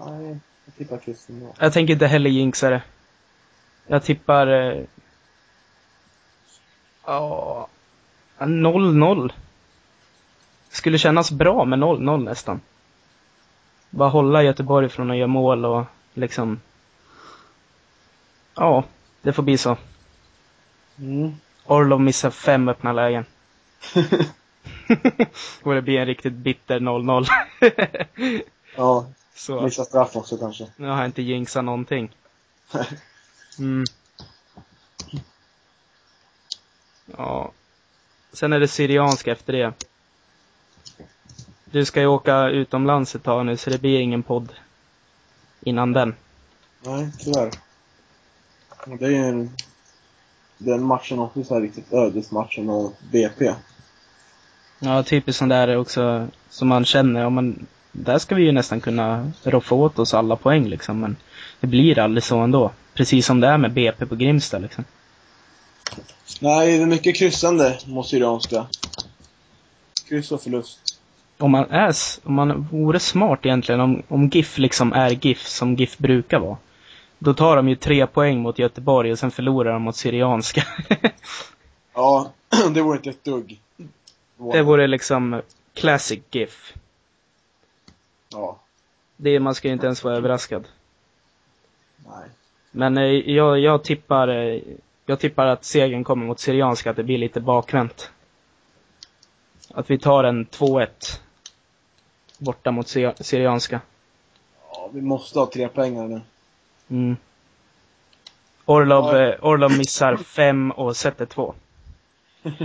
[0.05, 1.53] nej, jag tippar kryss ändå.
[1.59, 2.81] Jag tänker inte heller jinxa det.
[3.87, 4.47] Jag tippar...
[4.47, 4.83] eh,
[7.05, 7.67] Ja...
[8.39, 9.31] 0-0.
[10.69, 12.61] Skulle kännas bra med 0-0 nästan.
[13.95, 16.61] Bara hålla Göteborg från att göra mål och liksom...
[18.55, 18.83] Ja,
[19.21, 19.77] det får bli så.
[20.99, 21.35] Mm.
[21.65, 23.25] Orlov missar fem öppna lägen.
[25.63, 27.27] och det blir en riktigt bitter 0-0.
[28.77, 30.67] Ja, så, missa straff också kanske.
[30.75, 32.15] nu har jag inte jinxat någonting.
[33.59, 33.85] Mm.
[37.17, 37.51] Ja.
[38.33, 39.84] Sen är det Syrianska efter det.
[41.75, 44.53] Du ska ju åka utomlands ett tag nu så det blir ingen podd
[45.61, 46.15] innan den.
[46.81, 47.51] Nej, tyvärr.
[48.99, 49.49] Det är ju en...
[50.57, 53.53] Den matchen också så här riktigt ödesmatchen av BP.
[54.79, 58.81] Ja, typiskt sån där också som man känner, ja men där ska vi ju nästan
[58.81, 61.15] kunna roffa åt oss alla poäng liksom, men
[61.59, 62.71] det blir aldrig så ändå.
[62.93, 64.83] Precis som det är med BP på Grimsta liksom.
[66.39, 68.67] Nej, det är mycket kryssande mot Syrianska.
[70.09, 70.84] Kryss och förlust.
[71.37, 75.75] Om man är, om man vore smart egentligen, om, om GIF liksom är GIF som
[75.75, 76.57] GIF brukar vara.
[77.19, 80.63] Då tar de ju tre poäng mot Göteborg och sen förlorar de mot Syrianska.
[81.93, 82.31] Ja,
[82.73, 83.59] det vore inte ett dugg.
[84.53, 85.41] det vore liksom
[85.73, 86.73] classic GIF.
[88.31, 88.59] Ja,
[89.17, 90.67] Det, man ska ju inte ens vara överraskad.
[92.05, 92.29] nej.
[92.71, 94.61] Men eh, jag, jag tippar, eh,
[95.05, 98.11] jag tippar att segern kommer mot Syrianska, att det blir lite bakvänt.
[99.73, 101.19] Att vi tar en 2-1.
[102.37, 103.81] Borta mot Syri- Syrianska.
[104.71, 106.21] Ja, vi måste ha tre pengar nu.
[106.89, 107.17] Mm.
[108.65, 109.21] Orlov, Ja.
[109.33, 111.53] eh, Orlov missar fem och sätter två.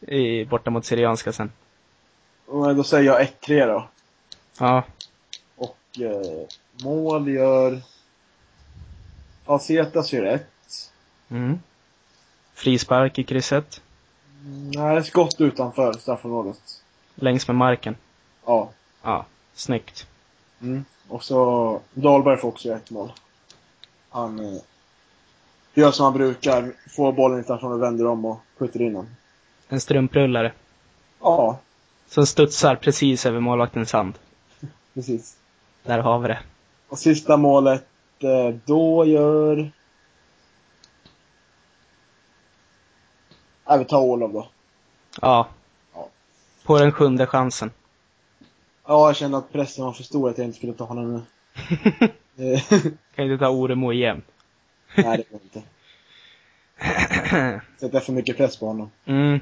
[0.00, 1.52] I, borta mot Syrianska sen.
[2.46, 3.88] Då säger jag 1-3 då.
[4.58, 4.82] Ja.
[5.56, 6.46] Och eh,
[6.84, 7.80] mål gör...
[9.44, 10.92] Falsetas gör ett.
[11.28, 11.58] Mm.
[12.54, 13.80] Frispark i krysset.
[14.74, 16.83] Nej, skott utanför straffområdet.
[17.14, 17.96] Längs med marken.
[18.46, 18.70] Ja.
[19.02, 20.06] Ja, snyggt.
[20.62, 20.84] Mm.
[21.08, 23.12] Och så Dahlberg får också ett mål.
[24.10, 24.60] Han eh,
[25.74, 29.16] gör som han brukar, får bollen utanför och vänder om och skjuter in den.
[29.68, 30.52] En strumprullare.
[31.20, 31.58] Ja,
[32.08, 34.18] Som studsar precis över målvaktens hand.
[34.94, 35.36] precis.
[35.82, 36.38] Där har vi det.
[36.88, 37.84] Och sista målet,
[38.18, 39.70] eh, då gör...
[43.66, 44.48] Nej, vi tar Olof då.
[45.20, 45.48] Ja.
[46.64, 47.70] På den sjunde chansen.
[48.86, 51.22] Ja, jag kände att pressen var för stor att jag inte skulle ta honom nu.
[53.14, 54.22] Kan inte ta Oremo igen.
[54.96, 55.62] Nej, det går inte.
[57.80, 58.90] Sätter för mycket press på honom.
[59.04, 59.40] Mm.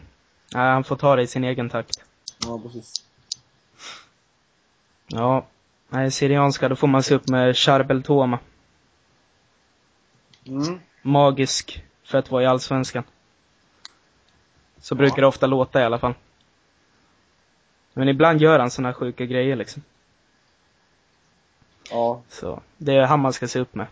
[0.53, 2.05] Ja, han får ta det i sin egen takt.
[2.47, 3.05] Ja, precis.
[5.07, 5.47] Ja.
[5.89, 8.39] Nej, Syrianska, då får man se upp med Charbel Toma.
[10.47, 10.81] Mm.
[11.03, 13.05] Magisk för att vara i Allsvenskan.
[14.81, 16.15] Så brukar det ofta låta i alla fall.
[17.95, 19.83] Men ibland gör han såna här sjuka grejer liksom.
[21.91, 22.23] Ja.
[22.29, 23.87] Så, det är han man ska se upp med.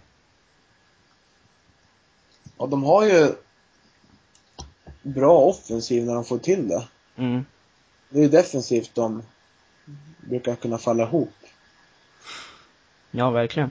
[2.58, 3.32] Ja, de har ju
[5.02, 6.88] bra offensiv när de får till det.
[7.16, 7.44] Mm.
[8.08, 9.22] Det är ju defensivt de
[10.20, 11.32] brukar kunna falla ihop.
[13.10, 13.70] Ja, verkligen.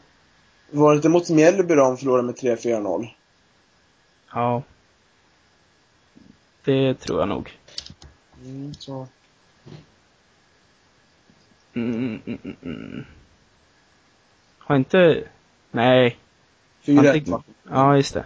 [0.72, 3.10] Var det inte mot Mjällby de förlorade med 3-4-0?
[4.34, 4.64] Ja.
[6.64, 7.58] Det tror jag nog.
[8.44, 9.08] Mm, så.
[11.74, 13.06] Mm, mm, mm.
[14.58, 15.24] Har inte...
[15.72, 16.18] Nej.
[16.86, 17.44] 4-1 Antingen- va?
[17.70, 18.26] Ja, just det.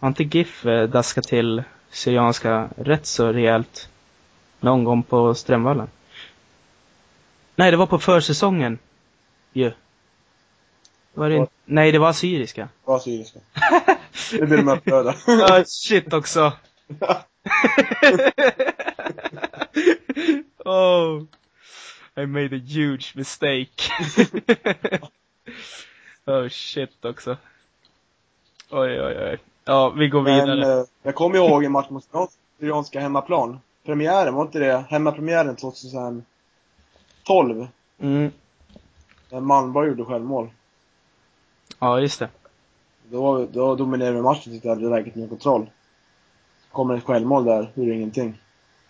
[0.00, 3.88] Har inte GIF eh, daskat till Syrianska rätt så rejält
[4.60, 5.88] någon gång på Strömvallen?
[7.56, 8.78] Nej, det var på försäsongen.
[9.52, 9.72] Ju.
[11.14, 11.48] Var det Var-?
[11.64, 12.68] Nej, det var Assyriska.
[12.84, 13.38] Bra syriska.
[14.32, 15.14] Nu blir de upprörda.
[15.26, 16.52] Ah, shit också.
[20.64, 21.22] oh.
[22.16, 23.68] I made a huge mistake.
[26.26, 27.36] oh shit också.
[28.70, 29.38] Oj, oj, oj.
[29.64, 30.78] Ja, vi går Men vidare.
[30.80, 33.60] eh, jag kommer ihåg en match mot Syrians- Syrianska hemmaplan.
[33.84, 36.24] Premiären, var inte det hemmapremiären 2012?
[37.98, 38.30] Mm.
[39.30, 40.50] När Malmborg gjorde självmål.
[41.78, 42.28] Ja, just det.
[43.10, 45.70] Då, då dominerade vi matchen tyckte jag hade läget med kontroll.
[46.72, 48.38] Kommer ett självmål där, ur ingenting.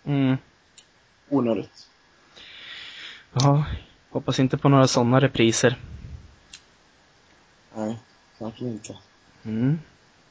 [0.03, 0.37] Mm.
[1.29, 1.89] Onödigt.
[3.33, 3.63] Ja,
[4.09, 5.77] hoppas inte på några sådana repriser.
[7.75, 7.99] Nej,
[8.39, 8.95] verkligen inte.
[9.43, 9.79] Mm.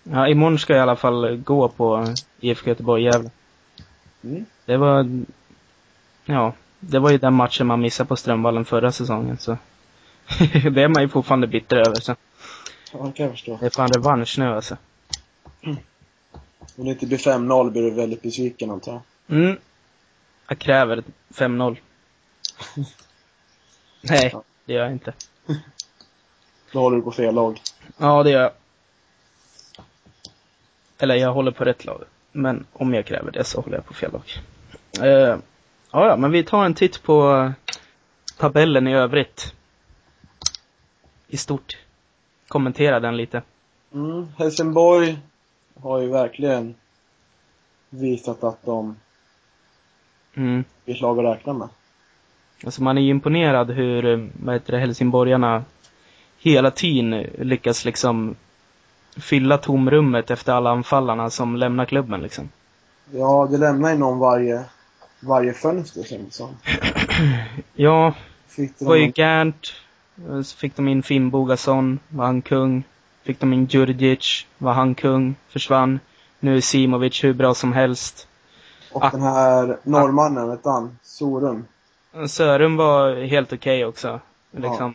[0.03, 3.31] Ja, imorgon ska jag i alla fall gå på IFK Göteborg-Gävle.
[4.25, 4.45] Mm.
[4.65, 5.25] Det var,
[6.25, 9.59] ja, det var ju den matchen man missade på Strömvallen förra säsongen så.
[10.73, 12.17] det är man ju fortfarande bitter över så.
[12.93, 13.57] Ja, det kan jag förstå.
[13.61, 14.77] Det är fan revansch nu alltså.
[16.77, 19.03] Om det inte blir 5-0 blir du väldigt besviken antar jag.
[19.39, 19.57] Mm.
[20.49, 21.77] Jag kräver ett 5-0.
[24.01, 25.13] Nej, det gör jag inte.
[26.73, 27.61] Då håller du på fel lag.
[27.99, 28.53] Ja, det gör jag.
[30.99, 32.05] Eller jag håller på rätt lag.
[32.33, 34.23] Men om jag kräver det så håller jag på fel lag.
[35.01, 35.39] Eh,
[35.91, 37.53] ja, ja, men vi tar en titt på
[38.39, 39.55] tabellen i övrigt.
[41.29, 41.77] I stort.
[42.49, 43.43] Kommentera den lite.
[43.93, 44.29] Mm.
[44.39, 45.19] Helsingborg
[45.81, 46.75] har ju verkligen
[47.91, 48.97] visat att de
[50.35, 50.65] Mm.
[50.87, 51.69] är ett lag att räkna med.
[52.65, 55.65] Alltså man är ju imponerad hur, eh, vad heter det, helsingborgarna
[56.39, 58.35] hela tiden lyckas liksom
[59.17, 62.49] fylla tomrummet efter alla anfallarna som lämnar klubben liksom.
[63.11, 64.65] Ja, det lämnar ju någon varje,
[65.21, 66.49] varje fönster känns som.
[67.75, 68.15] Ja,
[68.49, 69.73] Fick Det var ju de Gant,
[70.45, 72.85] så fick de in Finn Bogason, var han kung.
[73.23, 76.01] Fick de in Djurdjic, var han kung, försvann.
[76.41, 78.29] Nu är Simovic hur bra som helst.
[78.93, 80.99] och den här norrmannen, vet han?
[81.03, 81.65] Sorum.
[82.29, 84.21] Sören var helt okej också.
[84.51, 84.95] Liksom.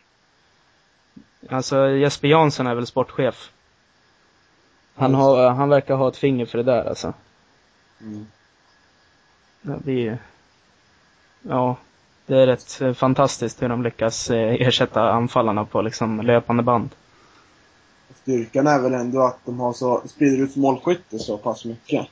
[1.50, 3.52] Alltså Jesper Jansson är väl sportchef.
[4.96, 7.14] Han, Ja, har, han verkar ha ett finger för det där alltså.
[8.02, 8.28] Mm.
[9.62, 10.18] Ja, det är,
[11.42, 11.76] ja,
[12.26, 16.90] det är rätt fantastiskt hur de lyckas eh, ersätta anfallarna på liksom löpande band.
[18.22, 22.08] Styrkan är väl ändå att de har så, sprider ut målskytte så pass mycket.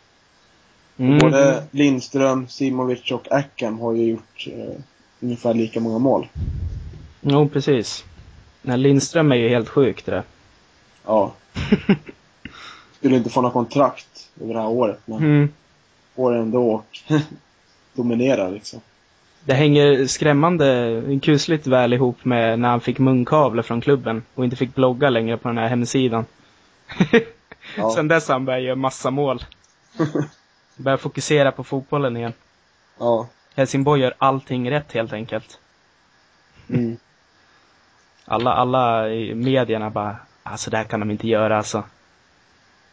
[0.97, 1.17] Mm.
[1.17, 4.81] Både Lindström, Simovic och Ackham har ju gjort eh,
[5.25, 6.27] ungefär lika många mål.
[7.21, 8.05] Jo, precis.
[8.61, 10.23] Nej, Lindström är ju helt sjuk det där.
[11.05, 11.33] Ja.
[12.99, 15.49] Skulle inte få något kontrakt över det här året, men Mm.
[16.15, 16.99] får ändå och
[17.93, 18.81] dominerar liksom.
[19.43, 24.55] Det hänger skrämmande kusligt väl ihop med när han fick munkavle från klubben och inte
[24.55, 26.25] fick blogga längre på den här hemsidan.
[27.77, 27.91] Ja.
[27.95, 29.43] Sen dess har han börjat göra massa mål.
[30.77, 32.33] Börjar fokusera på fotbollen igen.
[32.99, 33.27] ja.
[33.55, 35.59] Helsingborg gör allting rätt helt enkelt.
[36.69, 36.97] Mm.
[38.25, 41.83] Alla, alla i medierna bara, alltså det här kan de inte göra alltså.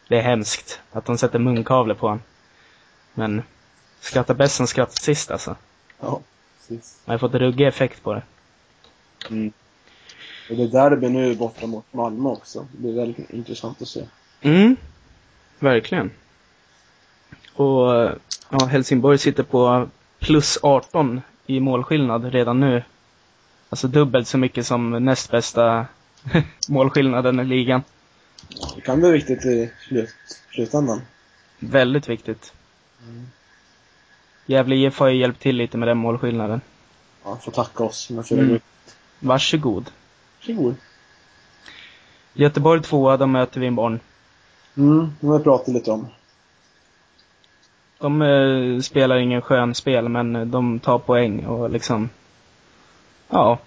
[0.07, 2.21] Det är hemskt att de sätter munkavle på honom.
[3.13, 3.43] Men
[3.99, 5.55] skrattar bäst som skrattar sist alltså.
[5.99, 6.21] Ja,
[6.57, 7.01] precis.
[7.05, 8.21] Man har fått ruggig effekt på det.
[9.29, 9.53] Mm.
[10.49, 12.67] Och det där blir nu borta mot Malmö också.
[12.71, 14.05] Det blir väldigt intressant att se.
[14.41, 14.75] Mm,
[15.59, 16.11] verkligen.
[17.53, 17.87] Och
[18.49, 19.89] ja, Helsingborg sitter på
[20.23, 22.83] plus 18 i målskillnad redan nu.
[23.69, 25.85] Alltså dubbelt så mycket som näst bästa
[26.67, 27.83] målskillnaden i ligan.
[28.75, 30.15] Det kan bli viktigt i slut,
[30.51, 31.01] slutändan.
[31.59, 32.53] Väldigt viktigt.
[33.07, 33.27] Mm.
[34.45, 36.61] Gävle IF har ju hjälpt till lite med den målskillnaden.
[37.23, 38.59] Ja, får tacka oss mm.
[39.19, 39.91] Varsågod.
[40.39, 40.75] Varsågod.
[42.33, 43.99] Göteborg tvåa, de möter vi imorgon.
[44.77, 46.07] Mm, det har vi pratat lite om.
[48.03, 52.09] De eh, spelar ingen skön spel, men eh, de tar poäng och liksom,
[53.29, 53.59] ja.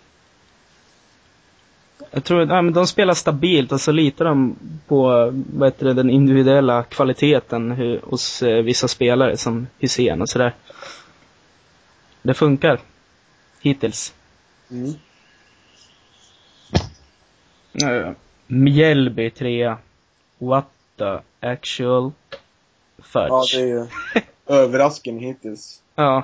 [2.11, 5.95] Jag tror, ja, men de spelar stabilt och så litar de på, vad heter det,
[5.95, 10.55] den individuella kvaliteten hur, hos eh, vissa spelare som Hysén och sådär.
[12.23, 12.81] Det funkar.
[13.61, 14.15] Hittills.
[14.71, 14.95] Mm.
[17.85, 18.13] Uh,
[18.47, 19.79] Mjällby trea.
[20.39, 22.13] What the actual
[22.99, 23.29] fudge.
[23.29, 23.87] Ja, det är ju
[24.47, 25.83] överraskning hittills.
[25.95, 26.23] Ja.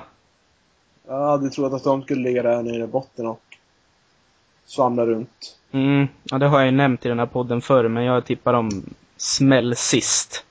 [1.07, 3.41] Jag hade trott att de skulle ligga där nere i botten och
[4.65, 5.57] svamla runt.
[5.71, 8.53] Mm, ja, det har jag ju nämnt i den här podden förr, men jag tippar
[8.53, 10.45] dem smäll sist.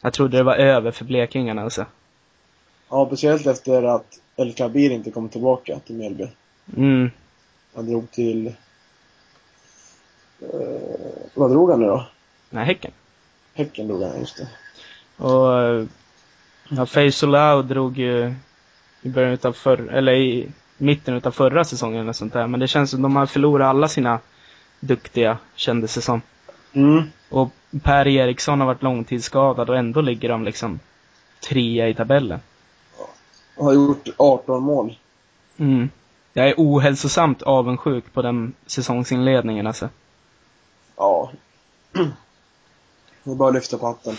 [0.00, 1.86] Jag trodde det var över för Blekingarna alltså.
[2.88, 6.28] Ja, speciellt efter att El Kabir inte kom tillbaka till Mjällby.
[6.76, 7.10] Mm.
[7.74, 8.46] Han drog till...
[8.46, 8.54] Eh,
[11.34, 12.06] vad drog han nu då?
[12.50, 12.92] Nej, Häcken.
[13.54, 14.48] Häcken drog han, just det.
[15.20, 15.84] Och eh,
[16.68, 18.34] ja, Faizulau drog ju
[19.02, 22.46] i början utav förr, eller i mitten utav förra säsongen eller sånt där.
[22.46, 24.18] Men det känns som de har förlorat alla sina
[24.80, 26.22] duktiga, kändes det som.
[26.72, 27.02] Mm.
[27.28, 27.50] Och
[27.82, 30.80] Per Eriksson har varit långtidsskadad och ändå ligger de liksom
[31.48, 32.40] trea i tabellen.
[33.56, 34.98] Har gjort 18 mål.
[35.56, 35.90] Mm.
[36.32, 39.88] Jag är ohälsosamt avundsjuk på den säsongsinledningen alltså.
[40.96, 41.30] Ja.
[43.24, 44.16] Det är bara att lyfta på hatten.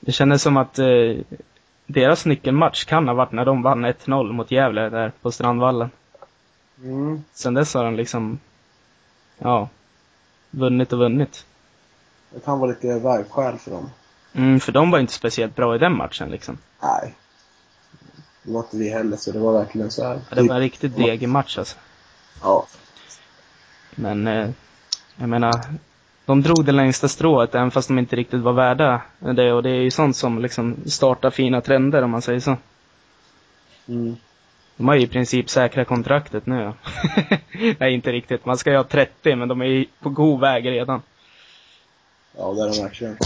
[0.00, 1.16] Det kändes som att eh,
[1.86, 5.90] deras nyckelmatch kan ha varit när de vann 1-0 mot Gävle där på Strandvallen.
[6.82, 7.24] Mm.
[7.32, 8.38] Sen dess har de liksom,
[9.38, 9.68] ja,
[10.50, 11.46] vunnit och vunnit.
[12.30, 13.90] Det kan vara lite vägskäl för dem.
[14.32, 16.58] Mm, för de var inte speciellt bra i den matchen liksom.
[16.82, 17.14] Nej.
[18.42, 20.20] Det var inte vi heller, så det var verkligen så här.
[20.30, 21.76] Det var en riktigt degig match alltså.
[22.42, 22.66] Ja.
[23.94, 24.50] Men, eh,
[25.16, 25.52] jag menar,
[26.26, 29.70] de drog det längsta strået även fast de inte riktigt var värda det och det
[29.70, 32.56] är ju sånt som liksom startar fina trender om man säger så.
[33.88, 34.16] Mm.
[34.76, 36.60] De har ju i princip säkra kontraktet nu.
[36.60, 36.74] ja.
[37.78, 38.44] Nej, inte riktigt.
[38.44, 41.02] Man ska ju ha 30, men de är ju på god väg redan.
[42.36, 43.16] Ja, det är de verkligen.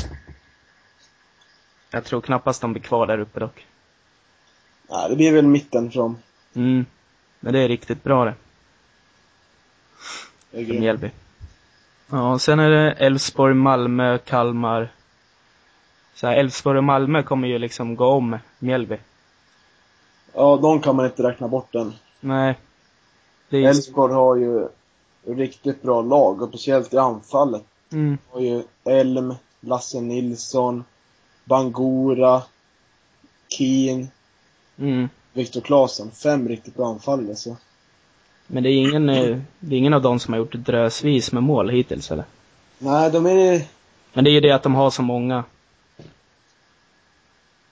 [1.90, 3.66] Jag tror knappast de blir kvar där uppe dock.
[4.90, 6.18] Nej, det blir väl mitten dem.
[6.54, 6.86] Mm.
[7.40, 8.34] Men det är riktigt bra det.
[10.52, 10.80] Grymt.
[10.80, 11.10] Mjällby.
[12.10, 14.92] Ja, sen är det Elfsborg, Malmö, Kalmar.
[16.14, 18.96] Så Elfsborg och Malmö kommer ju liksom gå om Mjällby.
[20.34, 21.94] Ja, de kan man inte räkna bort än.
[22.20, 22.58] Nej.
[23.50, 24.68] Elfsborg har ju
[25.26, 27.62] riktigt bra lag, och speciellt i anfallet.
[27.92, 28.18] Mm.
[28.30, 30.84] har ju Elm, Lasse Nilsson,
[31.44, 32.42] Bangura,
[33.48, 34.08] Keen,
[34.78, 35.08] Mm.
[35.32, 36.10] Viktor Claesson.
[36.10, 37.56] Fem riktigt bra anfallare så.
[38.50, 41.42] Men det är ingen, eh, det är ingen av dem som har gjort drösvis med
[41.42, 42.24] mål hittills eller?
[42.78, 43.62] Nej, de är...
[44.12, 45.44] Men det är ju det att de har så många.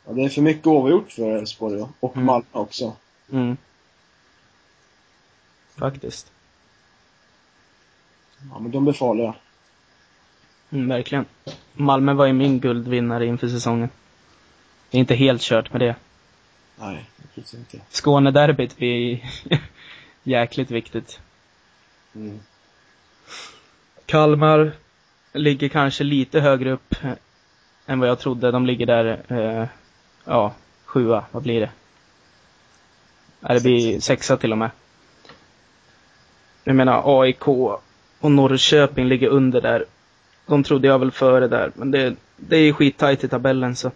[0.07, 2.27] Ja, det är för mycket oavgjort för Elfsborg och Mm.
[2.27, 2.97] Malmö också.
[3.33, 3.57] Mm.
[5.77, 6.33] Faktiskt.
[8.51, 9.35] Ja, men de blir farliga.
[10.71, 11.25] Mm, verkligen.
[11.73, 13.89] Malmö var ju min guldvinnare inför säsongen.
[14.91, 15.97] Det är inte helt kört med det.
[16.77, 17.81] Nej, precis inte.
[17.91, 19.25] Skånederbyt blir
[20.27, 21.21] jäkligt viktigt.
[22.15, 22.41] Mm.
[24.07, 24.73] Kalmar
[25.33, 27.13] ligger kanske lite högre upp eh,
[27.87, 28.51] än vad jag trodde.
[28.51, 29.67] De ligger där, eh,
[30.25, 31.71] ja, sjua, vad blir det?
[33.41, 34.71] Ja, det blir sexa till och med.
[36.65, 39.85] Jag menar AIK och Norrköping ligger under där.
[40.47, 43.91] De trodde jag väl före där, men det, det är skittajt i tabellen så.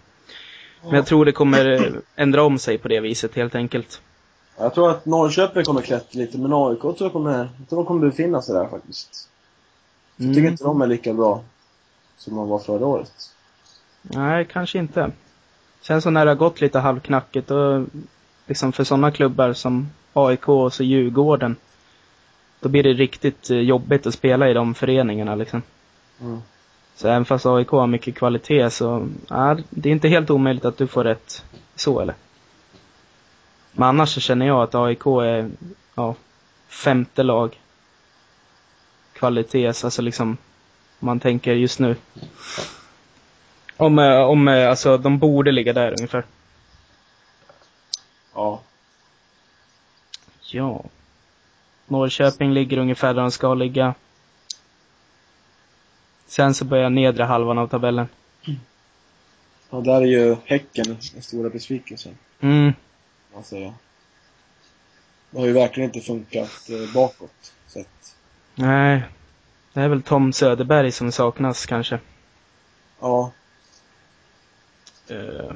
[0.82, 4.00] Men jag tror det kommer eh, ändra om sig på det viset helt enkelt.
[4.60, 7.86] Jag tror att Norrköping kommer klättra lite, men AIK tror jag kommer, jag tror de
[7.86, 9.28] kommer befinna sig där faktiskt.
[10.16, 10.52] Jag tycker Mm.
[10.52, 11.42] inte de är lika bra
[12.16, 13.12] som de var förra året.
[14.02, 15.10] Nej, kanske inte.
[15.82, 17.86] Sen så när det har gått lite halvknackigt och
[18.46, 21.56] liksom för sådana klubbar som AIK och så Djurgården.
[22.60, 25.62] Då blir det riktigt eh, jobbigt att spela i de föreningarna liksom.
[26.20, 26.38] Mm.
[26.96, 30.78] Så även fast AIK har mycket kvalitet så, ja, det är inte helt omöjligt att
[30.78, 31.44] du får rätt
[31.76, 32.14] så eller?
[33.72, 35.50] Men annars så känner jag att AIK är,
[35.94, 36.14] ja,
[36.68, 37.60] femte lag.
[39.12, 40.28] Kvalitets, alltså liksom,
[41.00, 41.96] om man tänker just nu.
[43.76, 46.24] Om, eh, om, eh, alltså de borde ligga där ungefär.
[48.34, 48.60] Ja.
[50.40, 50.84] Ja.
[51.86, 53.94] Norrköping ligger ungefär där de ska ligga.
[56.26, 58.08] Sen så börjar nedre halvan av tabellen.
[59.70, 62.72] Och där är ju Häcken den stora besvikelsen, Mm.
[63.34, 63.74] Man säga.
[65.30, 67.52] Det har ju verkligen inte funkat eh, bakåt.
[67.66, 68.16] Sett.
[68.54, 69.02] Nej.
[69.72, 71.98] Det är väl Tom Söderberg som saknas kanske.
[73.00, 73.32] Ja.
[75.08, 75.52] Eh,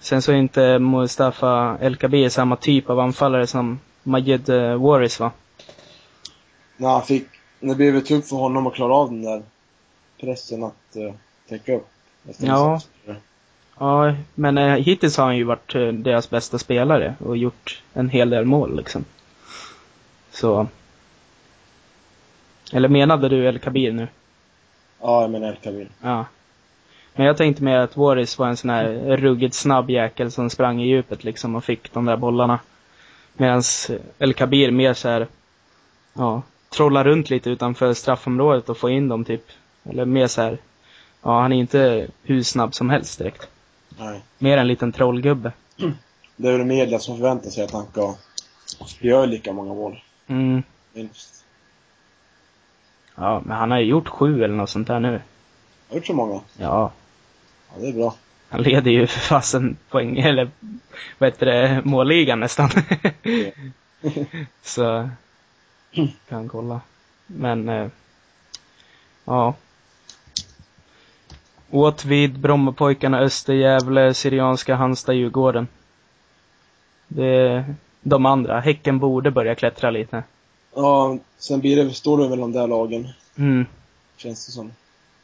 [0.00, 5.32] sen så är inte Mustafa Kabir samma typ av anfallare som Majid eh, Waris va?
[6.76, 7.26] När han fick,
[7.60, 9.42] det blev väl tufft för honom att klara av den där
[10.20, 11.12] pressen att uh,
[11.48, 11.88] täcka upp.
[12.38, 12.74] Ja.
[12.74, 13.20] insatser.
[13.82, 18.08] Ja, men eh, hittills har han ju varit eh, deras bästa spelare och gjort en
[18.08, 19.04] hel del mål liksom.
[20.30, 20.66] Så.
[22.72, 24.08] Eller menade du El Kabir nu?
[25.00, 25.88] Ja, jag menar El Kabir.
[26.02, 26.24] Ja.
[27.14, 30.82] Men jag tänkte mer att Waris var en sån här ruggigt snabb jäkel som sprang
[30.82, 32.58] i djupet liksom och fick de där bollarna.
[33.32, 33.62] Medan
[34.18, 35.26] El Kabir mer så här,
[36.14, 39.44] ja, trollar runt lite utanför straffområdet och få in dem typ.
[39.84, 40.58] Eller mer så här,
[41.22, 43.48] ja han är inte hur snabb som helst direkt.
[44.00, 44.20] Nej.
[44.38, 45.52] Mer en liten trollgubbe.
[46.36, 48.14] Det är väl media som förväntar sig att han ska
[49.00, 50.02] göra lika många mål.
[50.26, 50.62] Mm.
[50.92, 51.44] Minst.
[53.14, 55.20] Ja, men han har ju gjort sju eller något sånt där nu.
[55.88, 56.40] Har gjort så många?
[56.56, 56.92] Ja.
[57.68, 58.14] Ja, det är bra.
[58.48, 60.50] Han leder ju för fasen poäng, eller
[61.18, 62.70] vad heter det, målligan nästan.
[64.62, 65.08] Så
[66.28, 66.80] kan kolla.
[67.26, 67.88] Men, eh,
[69.24, 69.54] ja.
[71.70, 75.68] Åtvid, Brommapojkarna, Östergävle, Syrianska, Halmstad, Djurgården.
[77.08, 77.64] Det,
[78.00, 78.60] de andra.
[78.60, 80.22] Häcken borde börja klättra lite.
[80.74, 83.66] Ja, sen blir det, står det väl de där lagen, Mm.
[84.16, 84.72] känns det som.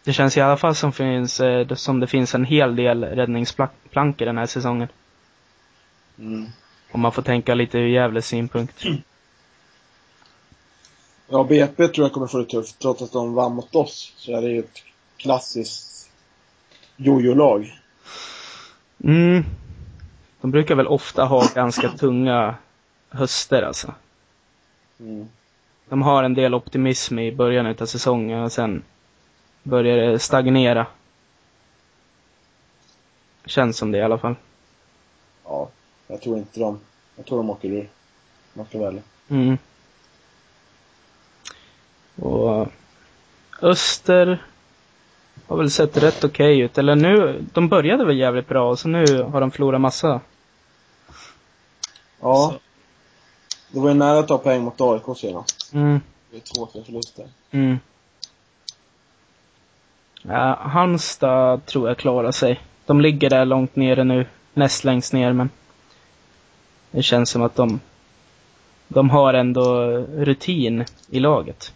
[0.04, 4.26] Det känns i alla fall som, finns, eh, som det finns en hel del räddningsplankor
[4.26, 4.88] den här säsongen.
[6.18, 6.46] Mm.
[6.92, 8.84] Om man får tänka lite ur Gävles synpunkt.
[11.28, 12.78] Ja, BP tror jag kommer få det tufft.
[12.78, 14.82] Trots att de vann mot oss, så är det ju ett
[15.16, 15.85] klassiskt
[16.96, 17.80] jojo-lag.
[19.04, 19.44] Mm.
[20.40, 22.54] De brukar väl ofta ha ganska tunga
[23.08, 23.94] höster alltså.
[25.00, 25.28] Mm.
[25.88, 28.82] De har en del optimism i början utav säsongen och sen
[29.62, 30.86] börjar det stagnera.
[33.44, 34.34] Känns som det i alla fall.
[35.44, 35.68] Ja,
[36.06, 36.80] jag tror inte de,
[37.16, 37.88] jag tror de åker ur.
[38.54, 39.02] Jag ska välja.
[39.28, 39.58] Mm.
[42.16, 42.68] Och
[43.62, 44.44] Öster
[45.48, 46.78] har väl sett rätt okej ut.
[46.78, 50.20] Eller nu, de började väl jävligt bra och så nu har de förlorat massa.
[52.20, 52.50] Ja.
[52.52, 52.58] Så.
[53.70, 55.72] Det var ju nära att ta poäng mot AIK senast.
[55.74, 56.00] Mm.
[56.30, 57.26] Det är två, tre förluster.
[57.50, 57.78] Mm.
[60.22, 62.60] Ja, Halmstad tror jag klarar sig.
[62.86, 64.26] De ligger där långt nere nu.
[64.54, 65.50] Näst längst ner men
[66.90, 67.80] det känns som att de
[68.88, 69.86] de har ändå
[70.16, 71.72] rutin i laget.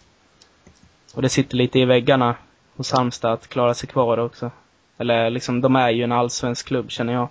[1.13, 2.35] Och det sitter lite i väggarna
[2.81, 4.51] hos Halmstad att klara sig kvar också.
[4.97, 7.27] Eller liksom, de är ju en allsvensk klubb känner jag.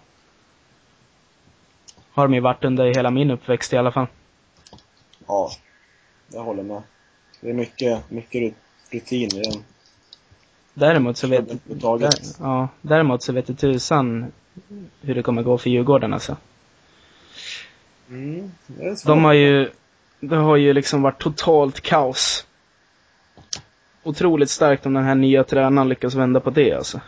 [2.12, 4.06] Har de ju varit under hela min uppväxt i alla fall.
[5.26, 5.50] Ja,
[6.32, 6.82] jag håller med.
[7.40, 8.54] Det är mycket, mycket rut-
[8.90, 9.64] rutin i den.
[10.74, 14.32] Däremot så vet, där, ja, däremot så vet du tusan
[15.00, 16.36] hur det kommer gå för Djurgården alltså.
[18.08, 19.06] Mm, det är svårt.
[19.06, 19.70] De har ju,
[20.20, 22.46] det har ju liksom varit totalt kaos.
[24.02, 27.00] Otroligt starkt om den här nya tränaren lyckas vända på det alltså.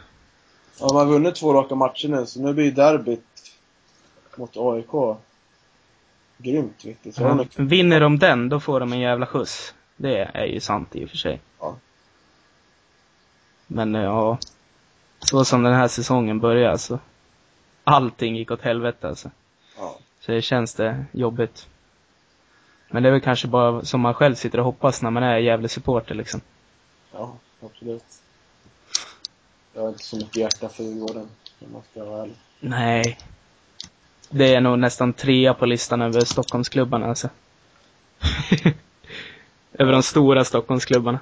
[0.81, 3.23] Ja, de har vunnit två raka matcher nu, så nu blir derbyt
[4.37, 5.19] mot AIK
[6.39, 7.19] grymt viktigt.
[7.19, 7.45] Ja.
[7.57, 9.75] Vinner de den, då får de en jävla skjuts.
[9.97, 11.41] Det är ju sant i och för sig.
[11.61, 11.77] Ja.
[13.67, 14.39] Men eh, ja,
[15.21, 16.99] så som den här säsongen börjar alltså.
[17.85, 19.31] Allting gick åt helvete alltså.
[19.79, 19.97] Ja.
[20.21, 21.67] Så det känns det jobbigt.
[22.91, 25.39] Men det är väl kanske bara som man själv sitter och hoppas när man är
[25.39, 26.41] jävla supporter liksom.
[27.13, 28.05] Ja, absolut.
[29.75, 32.37] Jag har inte så mycket hjärta för Djurgården, om man ska vara ärlig.
[32.61, 33.19] Nej.
[34.31, 37.29] Det är nog nästan trea på listan över Stockholmsklubbarna alltså.
[39.73, 41.19] över de stora Stockholmsklubbarna.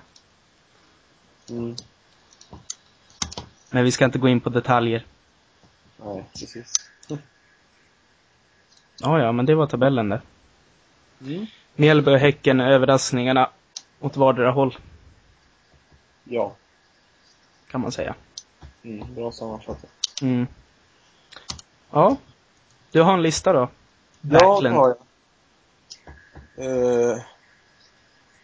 [1.48, 1.76] Mm.
[3.70, 5.06] Men vi ska inte gå in på detaljer.
[5.96, 6.74] Nej, precis.
[9.02, 10.20] Ja, ja, men det var tabellen där.
[11.20, 11.46] Mm.
[11.76, 13.50] Mjällby och Häcken, överraskningarna
[14.00, 14.76] åt vardera håll,
[16.32, 16.52] Ja.
[17.70, 18.14] kan man säga.
[18.82, 19.90] Mm, bra sammanfattat.
[20.22, 20.46] Mm.
[21.90, 22.16] Ja.
[22.90, 23.58] Du har en lista då?
[23.58, 23.68] Ja,
[24.20, 24.76] det Backlund.
[24.76, 24.96] har jag.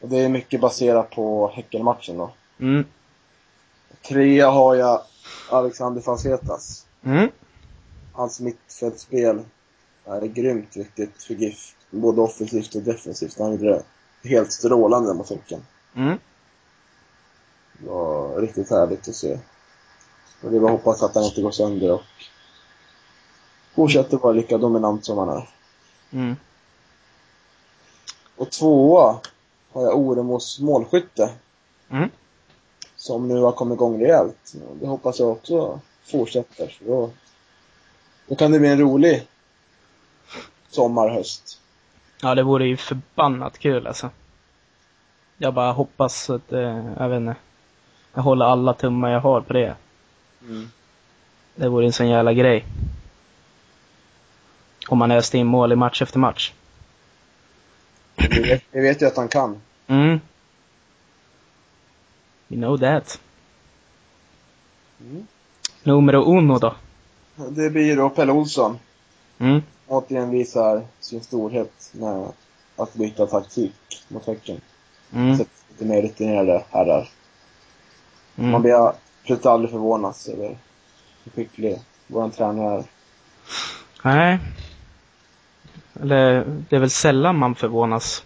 [0.01, 2.33] Och det är mycket baserat på Häckenmatchen då.
[2.59, 2.85] Mm.
[4.09, 5.03] Trea har jag
[5.51, 6.87] Alexander Falsetas.
[7.05, 7.31] Mm.
[8.13, 9.45] Hans mittfältspel
[10.05, 11.75] är grymt viktigt för GIF.
[11.91, 13.39] Både offensivt och defensivt.
[13.39, 13.83] Han gjorde
[14.23, 15.61] det helt strålande mot Häcken.
[15.95, 16.19] Mm.
[17.79, 19.39] Det var riktigt härligt att se.
[20.43, 22.03] Och det var hoppas att han inte går sönder och
[23.75, 25.49] fortsätter vara lika dominant som han är.
[26.11, 26.37] Mm.
[28.37, 29.21] Och tvåa
[29.73, 31.31] har jag Oremos målskytte.
[31.91, 32.11] Mm.
[32.97, 34.55] Som nu har kommit igång rejält.
[34.81, 36.69] Det hoppas jag också fortsätter.
[36.69, 37.11] För då,
[38.27, 39.27] då kan det bli en rolig
[40.69, 41.61] sommar, höst.
[42.23, 44.11] Ja, det vore ju förbannat kul alltså.
[45.37, 47.37] Jag bara hoppas att, eh, jag vet inte.
[48.17, 49.77] Jag håller alla tummar jag har på det.
[50.43, 50.71] Mm.
[51.55, 52.65] Det vore en sån jävla grej.
[54.89, 56.53] Om man öste in mål i match efter match.
[58.17, 59.61] Vi vet, vi vet ju att han kan.
[59.87, 60.21] Mm.
[62.49, 63.21] You know that.
[65.01, 65.27] Mm.
[65.83, 66.75] Numero uno då.
[67.49, 68.79] Det blir då Pelle Olsson.
[69.39, 69.63] Mm.
[69.87, 72.33] Återigen visar sin storhet med
[72.77, 74.61] att byta taktik mot Häcken.
[75.13, 75.37] Mm.
[75.37, 77.09] Sätter lite mer rutinerade herrar.
[78.37, 78.63] Man Mm.
[78.63, 80.59] blir absolut aldrig förvånas över
[81.25, 82.85] hur skicklig vår tränare är.
[84.03, 84.39] Nej.
[86.01, 88.25] Eller, det är väl sällan man förvånas.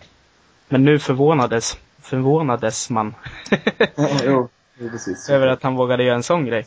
[0.68, 3.14] Men nu förvånades, förvånades man.
[4.24, 4.48] jo,
[4.78, 5.28] precis.
[5.28, 6.66] Över att han vågade göra en sån grej.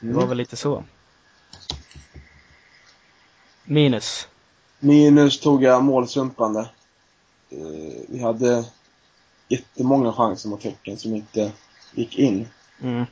[0.00, 0.28] Det var Mm.
[0.28, 0.84] väl lite så.
[3.64, 4.28] Minus.
[4.78, 6.60] Minus tog jag målsumpande.
[7.50, 8.64] Eh, vi hade
[9.48, 11.52] jättemånga chanser mot Häcken som inte
[11.94, 12.48] gick in.
[12.82, 13.06] Mm.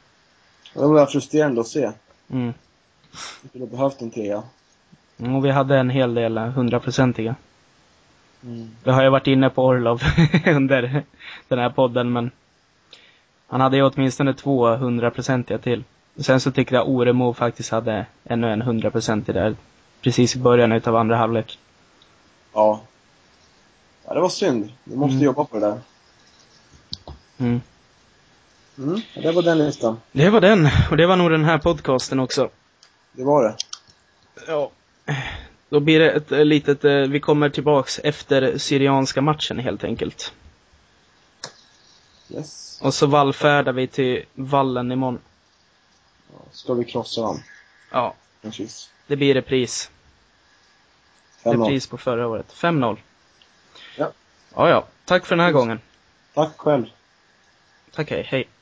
[0.74, 1.93] Det var frustrerande att se.
[2.30, 2.55] Mm.
[3.43, 4.43] Vi skulle behövt en trea.
[5.18, 7.35] Mm, Och vi hade en hel del hundraprocentiga.
[8.43, 8.70] Mm.
[8.85, 10.03] Vi har ju varit inne på Orlov
[10.47, 11.03] under
[11.49, 12.30] den här podden, men
[13.47, 15.85] han hade ju åtminstone två hundraprocentiga till.
[16.16, 19.57] Sen så tyckte jag Oremo faktiskt hade ännu en hundraprocentig där,
[20.01, 21.59] precis i början utav andra halvlek.
[22.53, 22.80] Ja.
[24.07, 24.72] Ja, det var synd.
[24.85, 25.24] Vi måste Mm.
[25.24, 25.78] jobba på det där.
[27.39, 27.61] Mm.
[28.78, 29.01] Mm.
[29.14, 30.01] Det var den listan.
[30.12, 32.51] Det var den, och det var nog den här podcasten också.
[33.12, 33.57] Det var det.
[34.47, 34.70] Ja.
[35.68, 40.32] Då blir det ett eh, litet, eh, vi kommer tillbaks efter Syrianska matchen helt enkelt.
[42.28, 42.80] Yes.
[42.82, 45.18] Och så vallfärdar vi till vallen imorgon.
[46.53, 47.43] Ska vi krossa dem?
[47.91, 48.91] Ja, Precis.
[49.07, 49.91] det blir repris.
[51.43, 51.62] 5-0.
[51.64, 52.53] Repris på förra året.
[52.53, 52.97] 5-0.
[53.97, 54.12] Ja.
[54.55, 54.85] Ja, ja.
[55.05, 55.80] Tack för den här gången.
[56.35, 56.87] Tack själv.
[57.99, 58.54] Okay, hey,